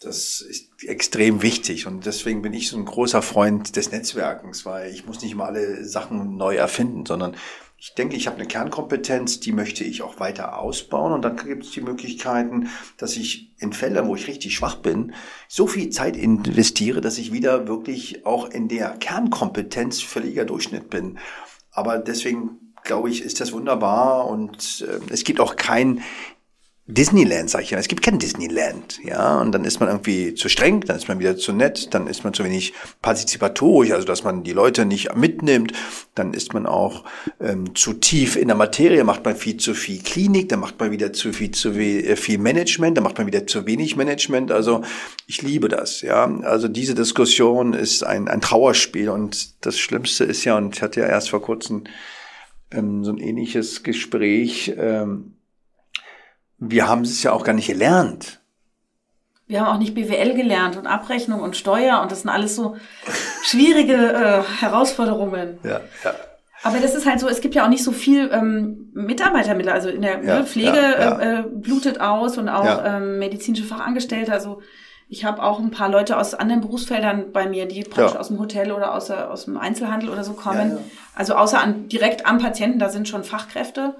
[0.00, 4.92] das ist extrem wichtig und deswegen bin ich so ein großer Freund des Netzwerkens, weil
[4.92, 7.34] ich muss nicht mal alle Sachen neu erfinden, sondern
[7.80, 11.12] ich denke, ich habe eine Kernkompetenz, die möchte ich auch weiter ausbauen.
[11.12, 15.14] Und dann gibt es die Möglichkeiten, dass ich in Feldern, wo ich richtig schwach bin,
[15.46, 21.18] so viel Zeit investiere, dass ich wieder wirklich auch in der Kernkompetenz völliger Durchschnitt bin.
[21.70, 26.02] Aber deswegen glaube ich, ist das wunderbar und äh, es gibt auch kein
[26.90, 27.78] Disneyland, sag ich ja.
[27.78, 29.40] Es gibt kein Disneyland, ja.
[29.42, 32.24] Und dann ist man irgendwie zu streng, dann ist man wieder zu nett, dann ist
[32.24, 32.72] man zu wenig
[33.02, 35.74] partizipatorisch, also dass man die Leute nicht mitnimmt.
[36.14, 37.04] Dann ist man auch
[37.40, 40.90] ähm, zu tief in der Materie, macht man viel zu viel Klinik, dann macht man
[40.90, 44.50] wieder zu viel zu äh, viel Management, dann macht man wieder zu wenig Management.
[44.50, 44.82] Also
[45.26, 46.24] ich liebe das, ja.
[46.40, 51.00] Also diese Diskussion ist ein, ein Trauerspiel und das Schlimmste ist ja, und ich hatte
[51.00, 51.84] ja erst vor kurzem
[52.70, 54.72] ähm, so ein ähnliches Gespräch.
[54.78, 55.34] Ähm,
[56.58, 58.40] wir haben es ja auch gar nicht gelernt.
[59.46, 62.76] Wir haben auch nicht BWL gelernt und Abrechnung und Steuer und das sind alles so
[63.42, 65.58] schwierige äh, Herausforderungen.
[65.62, 66.14] Ja, ja.
[66.62, 69.72] Aber das ist halt so, es gibt ja auch nicht so viel ähm, Mitarbeitermittel.
[69.72, 71.40] Also in der ja, Pflege ja, ja.
[71.40, 74.32] Äh, blutet aus und auch ähm, medizinische Fachangestellte.
[74.32, 74.60] Also
[75.08, 78.38] ich habe auch ein paar Leute aus anderen Berufsfeldern bei mir, die praktisch aus dem
[78.40, 80.78] Hotel oder aus, aus dem Einzelhandel oder so kommen.
[81.14, 83.94] Also außer an, direkt am Patienten, da sind schon Fachkräfte.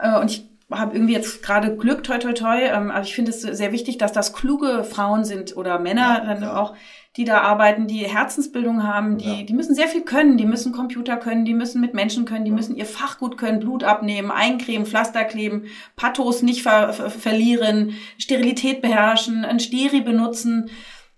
[0.00, 2.58] Äh, und ich habe irgendwie jetzt gerade Glück, toi, toi, toi.
[2.58, 6.24] Ähm, aber ich finde es sehr wichtig, dass das kluge Frauen sind oder Männer ja,
[6.24, 6.56] dann ja.
[6.60, 6.74] auch,
[7.16, 9.42] die da arbeiten, die Herzensbildung haben, die, ja.
[9.44, 10.36] die müssen sehr viel können.
[10.36, 13.60] Die müssen Computer können, die müssen mit Menschen können, die müssen ihr Fach gut können,
[13.60, 20.68] Blut abnehmen, eincremen, Pflaster kleben, Pathos nicht ver ver verlieren, Sterilität beherrschen, ein Steri benutzen.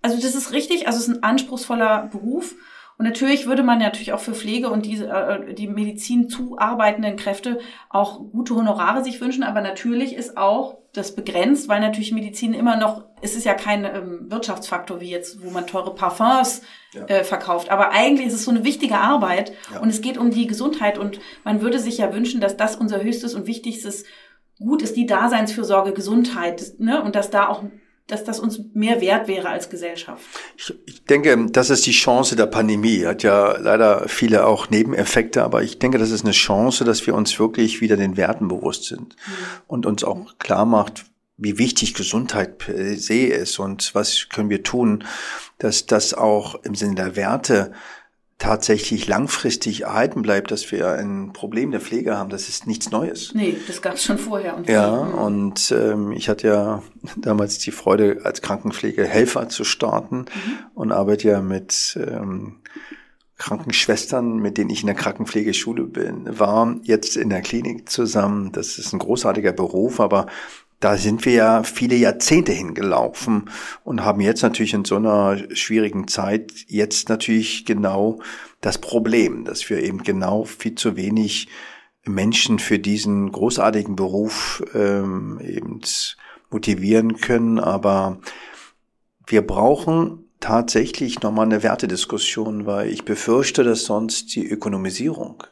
[0.02, 2.54] Also das ist richtig, also es ist ein anspruchsvoller Beruf.
[2.98, 7.60] Und natürlich würde man natürlich auch für Pflege und diese, äh, die Medizin zuarbeitenden Kräfte
[7.88, 9.44] auch gute Honorare sich wünschen.
[9.44, 13.84] Aber natürlich ist auch das begrenzt, weil natürlich Medizin immer noch, es ist ja kein
[13.84, 17.04] ähm, Wirtschaftsfaktor wie jetzt, wo man teure Parfums ja.
[17.04, 17.70] äh, verkauft.
[17.70, 19.78] Aber eigentlich ist es so eine wichtige Arbeit ja.
[19.78, 23.00] und es geht um die Gesundheit und man würde sich ja wünschen, dass das unser
[23.00, 24.04] höchstes und wichtigstes
[24.58, 27.00] Gut ist, die Daseinsfürsorge, Gesundheit, ne?
[27.00, 27.62] Und dass da auch
[28.08, 30.24] dass das uns mehr wert wäre als Gesellschaft.
[30.86, 33.04] Ich, denke, das ist die Chance der Pandemie.
[33.04, 37.14] Hat ja leider viele auch Nebeneffekte, aber ich denke, das ist eine Chance, dass wir
[37.14, 39.32] uns wirklich wieder den Werten bewusst sind mhm.
[39.66, 41.04] und uns auch klar macht,
[41.36, 45.04] wie wichtig Gesundheit per se ist und was können wir tun,
[45.58, 47.72] dass das auch im Sinne der Werte
[48.38, 53.34] tatsächlich langfristig erhalten bleibt, dass wir ein Problem der Pflege haben, das ist nichts Neues.
[53.34, 54.56] Nee, das gab es schon vorher.
[54.56, 56.82] Und ja, und ähm, ich hatte ja
[57.16, 60.58] damals die Freude, als Krankenpflegehelfer zu starten mhm.
[60.74, 62.60] und arbeite ja mit ähm,
[63.38, 68.52] Krankenschwestern, mit denen ich in der Krankenpflegeschule bin, war jetzt in der Klinik zusammen.
[68.52, 70.26] Das ist ein großartiger Beruf, aber
[70.80, 73.50] da sind wir ja viele Jahrzehnte hingelaufen
[73.84, 78.20] und haben jetzt natürlich in so einer schwierigen Zeit jetzt natürlich genau
[78.60, 81.48] das Problem, dass wir eben genau viel zu wenig
[82.04, 85.80] Menschen für diesen großartigen Beruf ähm, eben
[86.50, 87.58] motivieren können.
[87.58, 88.20] Aber
[89.26, 95.42] wir brauchen tatsächlich nochmal eine Wertediskussion, weil ich befürchte, dass sonst die Ökonomisierung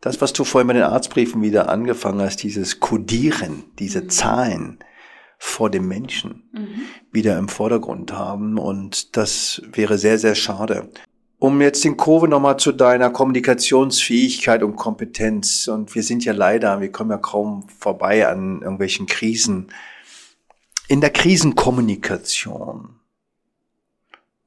[0.00, 4.10] das, was du vorhin bei den Arztbriefen wieder angefangen hast, dieses Codieren, diese mhm.
[4.10, 4.78] Zahlen
[5.38, 6.82] vor dem Menschen mhm.
[7.12, 8.58] wieder im Vordergrund haben.
[8.58, 10.90] Und das wäre sehr, sehr schade.
[11.38, 15.68] Um jetzt den Kurve nochmal zu deiner Kommunikationsfähigkeit und Kompetenz.
[15.68, 19.72] Und wir sind ja leider, wir kommen ja kaum vorbei an irgendwelchen Krisen.
[20.88, 22.96] In der Krisenkommunikation,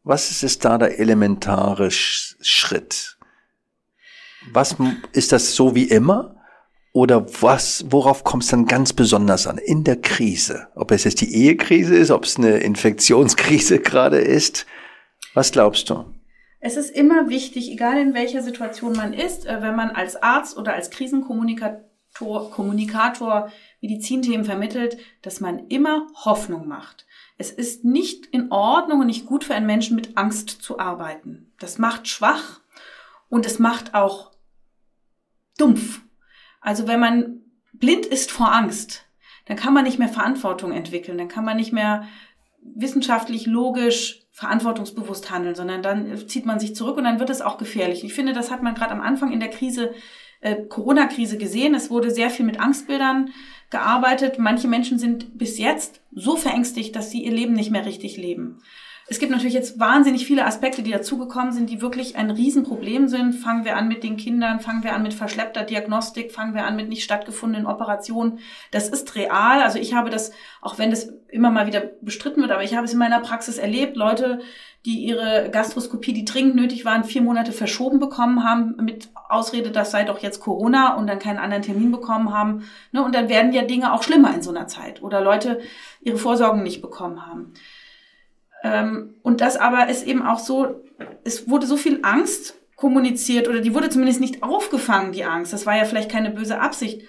[0.04, 3.13] was ist da der elementare Schritt?
[4.52, 4.76] Was
[5.14, 6.36] ist das so wie immer?
[6.92, 10.68] Oder was, worauf kommt es dann ganz besonders an in der Krise?
[10.76, 14.68] Ob es jetzt die Ehekrise ist, ob es eine Infektionskrise gerade ist?
[15.34, 16.06] Was glaubst du?
[16.60, 20.56] Es ist immer wichtig, egal in welcher Situation man ist, äh, wenn man als Arzt
[20.58, 21.82] oder als Krisenkommunikator
[22.52, 27.08] Kommunikator Medizinthemen vermittelt, dass man immer Hoffnung macht.
[27.40, 31.52] Es ist nicht in Ordnung und nicht gut für einen Menschen mit Angst zu arbeiten.
[31.60, 32.62] Das macht schwach
[33.30, 34.33] und es macht auch
[35.58, 36.02] dumpf.
[36.62, 37.42] Also wenn man
[37.74, 39.06] blind ist vor Angst,
[39.46, 42.08] dann kann man nicht mehr Verantwortung entwickeln, dann kann man nicht mehr
[42.62, 47.58] wissenschaftlich, logisch, verantwortungsbewusst handeln, sondern dann zieht man sich zurück und dann wird es auch
[47.58, 48.04] gefährlich.
[48.04, 49.94] Ich finde, das hat man gerade am Anfang in der Krise,
[50.42, 51.76] äh, Corona-Krise gesehen.
[51.76, 53.30] Es wurde sehr viel mit Angstbildern
[53.70, 54.40] gearbeitet.
[54.40, 58.62] Manche Menschen sind bis jetzt so verängstigt, dass sie ihr Leben nicht mehr richtig leben.
[59.14, 63.34] Es gibt natürlich jetzt wahnsinnig viele Aspekte, die dazugekommen sind, die wirklich ein Riesenproblem sind.
[63.34, 66.76] Fangen wir an mit den Kindern, fangen wir an mit verschleppter Diagnostik, fangen wir an
[66.76, 68.40] mit nicht stattgefundenen Operationen.
[68.72, 69.62] Das ist real.
[69.62, 72.86] Also ich habe das, auch wenn das immer mal wieder bestritten wird, aber ich habe
[72.86, 74.40] es in meiner Praxis erlebt, Leute,
[74.84, 79.92] die ihre Gastroskopie, die dringend nötig waren, vier Monate verschoben bekommen haben, mit Ausrede, das
[79.92, 82.64] sei doch jetzt Corona und dann keinen anderen Termin bekommen haben.
[82.92, 83.04] Ne?
[83.04, 85.04] Und dann werden ja Dinge auch schlimmer in so einer Zeit.
[85.04, 85.62] Oder Leute
[86.02, 87.54] ihre Vorsorgen nicht bekommen haben.
[88.64, 90.82] Ähm, und das aber ist eben auch so,
[91.24, 95.54] es wurde so viel Angst kommuniziert oder die wurde zumindest nicht aufgefangen, die Angst.
[95.54, 97.04] Das war ja vielleicht keine böse Absicht,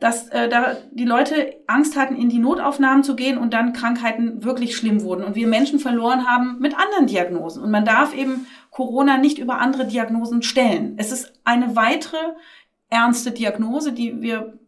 [0.00, 4.44] dass äh, da die Leute Angst hatten, in die Notaufnahmen zu gehen und dann Krankheiten
[4.44, 7.62] wirklich schlimm wurden und wir Menschen verloren haben mit anderen Diagnosen.
[7.62, 10.94] Und man darf eben Corona nicht über andere Diagnosen stellen.
[10.98, 12.34] Es ist eine weitere
[12.90, 14.58] ernste Diagnose, die wir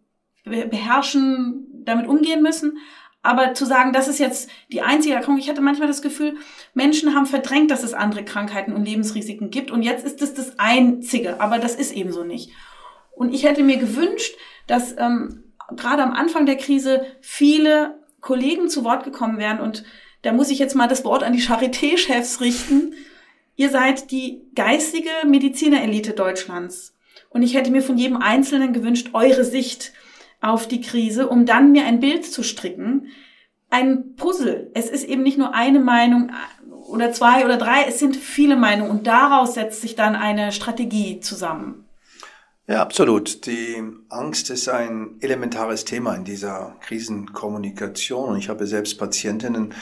[0.45, 2.79] beherrschen, damit umgehen müssen.
[3.23, 6.37] Aber zu sagen, das ist jetzt die einzige Erkrankung, ich hatte manchmal das Gefühl,
[6.73, 10.59] Menschen haben verdrängt, dass es andere Krankheiten und Lebensrisiken gibt und jetzt ist es das
[10.59, 12.51] einzige, aber das ist eben so nicht.
[13.13, 14.35] Und ich hätte mir gewünscht,
[14.67, 15.45] dass ähm,
[15.77, 19.85] gerade am Anfang der Krise viele Kollegen zu Wort gekommen wären und
[20.23, 22.95] da muss ich jetzt mal das Wort an die Charité-Chefs richten.
[23.57, 26.95] Ihr seid die geistige Medizinerelite Deutschlands.
[27.31, 29.93] Und ich hätte mir von jedem Einzelnen gewünscht, eure Sicht
[30.41, 33.09] auf die Krise, um dann mir ein Bild zu stricken.
[33.69, 34.71] Ein Puzzle.
[34.75, 36.33] Es ist eben nicht nur eine Meinung
[36.89, 41.21] oder zwei oder drei, es sind viele Meinungen und daraus setzt sich dann eine Strategie
[41.21, 41.85] zusammen.
[42.67, 43.47] Ja, absolut.
[43.47, 49.75] Die Angst ist ein elementares Thema in dieser Krisenkommunikation und ich habe selbst Patientinnen,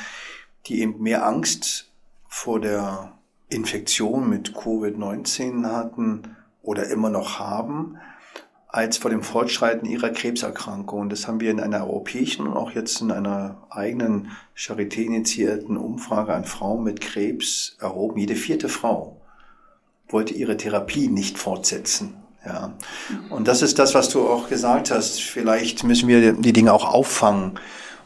[0.66, 1.90] die eben mehr Angst
[2.26, 3.18] vor der
[3.50, 7.98] Infektion mit Covid-19 hatten oder immer noch haben,
[8.68, 11.08] als vor dem Fortschreiten ihrer Krebserkrankung.
[11.08, 16.34] Das haben wir in einer europäischen und auch jetzt in einer eigenen Charité initiierten Umfrage
[16.34, 18.18] an Frauen mit Krebs erhoben.
[18.18, 19.20] Jede vierte Frau
[20.08, 22.14] wollte ihre Therapie nicht fortsetzen.
[22.44, 22.74] Ja.
[23.30, 25.20] Und das ist das, was du auch gesagt hast.
[25.22, 27.58] Vielleicht müssen wir die Dinge auch auffangen.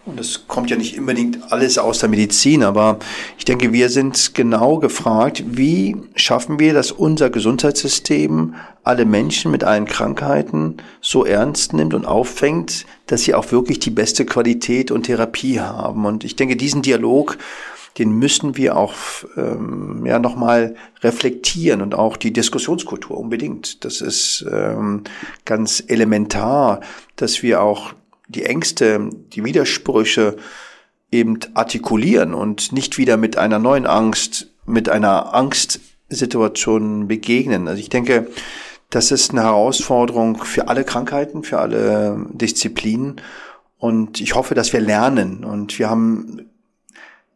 [0.04, 2.98] Und es kommt ja nicht unbedingt alles aus der Medizin, aber
[3.38, 9.62] ich denke, wir sind genau gefragt, wie schaffen wir, dass unser Gesundheitssystem alle Menschen mit
[9.62, 15.04] allen Krankheiten so ernst nimmt und auffängt, dass sie auch wirklich die beste Qualität und
[15.04, 16.04] Therapie haben.
[16.04, 17.38] Und ich denke, diesen Dialog,
[17.98, 18.94] den müssen wir auch
[19.36, 23.84] ähm, ja nochmal reflektieren und auch die Diskussionskultur unbedingt.
[23.84, 25.04] Das ist ähm,
[25.44, 26.80] ganz elementar,
[27.14, 27.94] dass wir auch
[28.28, 30.36] die Ängste, die Widersprüche
[31.10, 37.68] eben artikulieren und nicht wieder mit einer neuen Angst, mit einer Angstsituation begegnen.
[37.68, 38.28] Also ich denke,
[38.90, 43.20] das ist eine Herausforderung für alle Krankheiten, für alle Disziplinen.
[43.78, 45.44] Und ich hoffe, dass wir lernen.
[45.44, 46.50] Und wir haben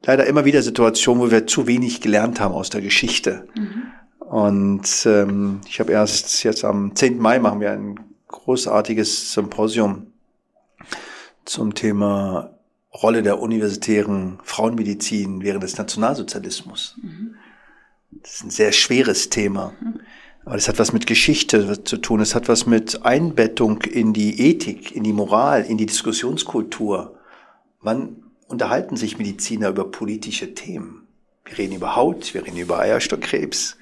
[0.05, 3.49] leider immer wieder Situationen, wo wir zu wenig gelernt haben aus der Geschichte.
[3.57, 3.83] Mhm.
[4.21, 7.19] Und ähm, ich habe erst jetzt am 10.
[7.19, 10.13] Mai machen wir ein großartiges Symposium
[11.47, 12.51] zum Thema
[12.93, 16.97] Rolle der universitären Frauenmedizin während des Nationalsozialismus.
[17.03, 17.35] Mhm.
[18.11, 19.73] Das ist ein sehr schweres Thema.
[19.81, 20.01] Mhm.
[20.45, 22.21] Aber es hat was mit Geschichte zu tun.
[22.21, 27.19] Es hat was mit Einbettung in die Ethik, in die Moral, in die Diskussionskultur.
[27.81, 31.09] Wann unterhalten sich Mediziner über politische Themen?
[31.45, 33.77] Wir reden über Haut, wir reden über Eierstockkrebs.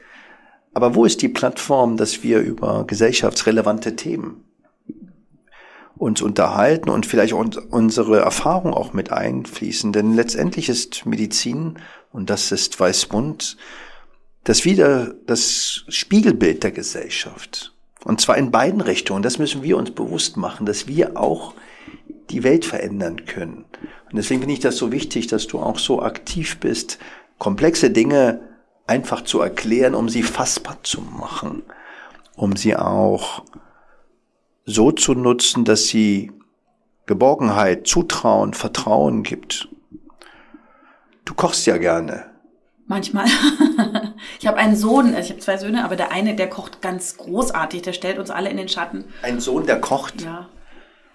[0.72, 4.43] Aber wo ist die Plattform, dass wir über gesellschaftsrelevante Themen
[5.96, 9.92] uns unterhalten und vielleicht unsere Erfahrung auch mit einfließen.
[9.92, 11.78] Denn letztendlich ist Medizin,
[12.12, 13.56] und das ist Weißbund,
[14.44, 17.72] das wieder das Spiegelbild der Gesellschaft.
[18.04, 19.22] Und zwar in beiden Richtungen.
[19.22, 21.54] Das müssen wir uns bewusst machen, dass wir auch
[22.30, 23.64] die Welt verändern können.
[24.10, 26.98] Und deswegen finde ich das so wichtig, dass du auch so aktiv bist,
[27.38, 28.40] komplexe Dinge
[28.86, 31.62] einfach zu erklären, um sie fassbar zu machen,
[32.36, 33.42] um sie auch
[34.64, 36.32] so zu nutzen, dass sie
[37.06, 39.68] Geborgenheit, Zutrauen, Vertrauen gibt.
[41.24, 42.30] Du kochst ja gerne.
[42.86, 43.26] Manchmal.
[44.40, 47.16] ich habe einen Sohn, also ich habe zwei Söhne, aber der eine, der kocht ganz
[47.16, 49.04] großartig, der stellt uns alle in den Schatten.
[49.22, 50.20] Ein Sohn, der kocht?
[50.22, 50.48] Ja.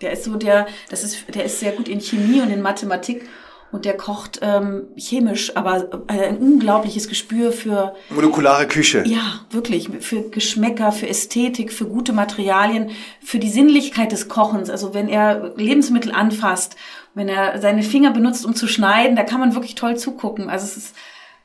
[0.01, 3.27] Der ist so der, das ist, der ist sehr gut in Chemie und in Mathematik
[3.71, 9.03] und der kocht ähm, chemisch, aber äh, ein unglaubliches Gespür für molekulare Küche.
[9.05, 12.91] Ja, wirklich für Geschmäcker, für Ästhetik, für gute Materialien,
[13.21, 14.69] für die Sinnlichkeit des Kochens.
[14.69, 16.75] Also wenn er Lebensmittel anfasst,
[17.13, 20.49] wenn er seine Finger benutzt, um zu schneiden, da kann man wirklich toll zugucken.
[20.49, 20.95] Also es ist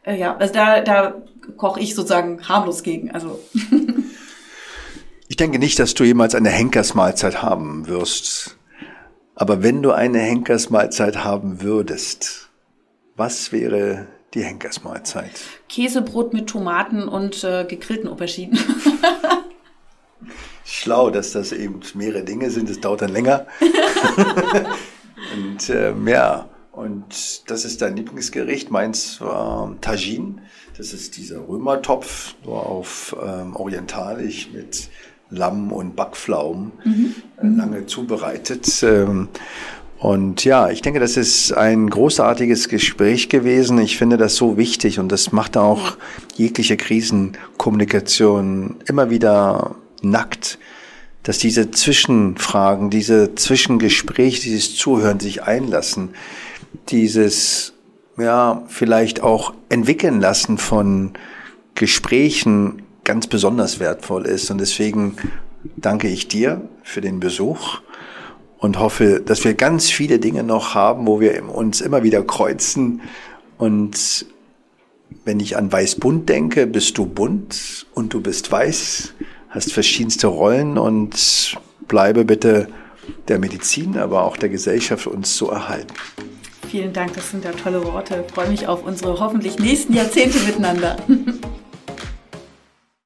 [0.05, 1.23] äh, ja, also da da
[1.57, 3.11] koche ich sozusagen harmlos gegen.
[3.11, 3.39] Also
[5.29, 8.57] ich denke nicht, dass du jemals eine Henkersmahlzeit haben wirst
[9.35, 12.51] aber wenn du eine Henkersmahlzeit haben würdest,
[13.17, 15.41] was wäre die Henkersmahlzeit?
[15.69, 18.59] Käsebrot mit Tomaten und äh, gegrillten Auberginen.
[20.65, 22.71] Schlau, dass das eben mehrere Dinge sind.
[22.71, 23.47] Das dauert dann länger.
[25.37, 28.71] und ähm, ja, und das ist dein Lieblingsgericht.
[28.71, 30.37] Meins war Tagine.
[30.77, 34.89] Das ist dieser Römertopf, nur auf ähm, orientalisch mit
[35.31, 37.15] Lamm und Backpflaumen mhm.
[37.43, 38.83] Äh, lange zubereitet.
[38.83, 39.29] Ähm,
[39.99, 43.79] und ja, ich denke, das ist ein großartiges Gespräch gewesen.
[43.79, 45.97] Ich finde das so wichtig und das macht auch
[46.37, 50.59] jegliche Krisenkommunikation immer wieder nackt,
[51.23, 56.11] dass diese Zwischenfragen, diese Zwischengespräche, dieses Zuhören sich einlassen,
[56.91, 57.73] dieses,
[58.19, 61.15] ja, vielleicht auch entwickeln lassen von
[61.75, 64.51] Gesprächen ganz besonders wertvoll ist.
[64.51, 65.17] Und deswegen
[65.77, 67.81] danke ich dir für den Besuch
[68.59, 73.03] und hoffe, dass wir ganz viele Dinge noch haben, wo wir uns immer wieder kreuzen.
[73.59, 74.27] Und
[75.25, 79.15] wenn ich an Weiß-Bunt denke, bist du bunt und du bist weiß,
[79.51, 81.57] hast verschiedenste Rollen und
[81.89, 82.69] bleibe bitte
[83.29, 85.95] der Medizin, aber auch der Gesellschaft uns zu erhalten.
[86.71, 88.25] Vielen Dank, das sind ja tolle Worte.
[88.27, 90.97] Ich freue mich auf unsere hoffentlich nächsten Jahrzehnte miteinander.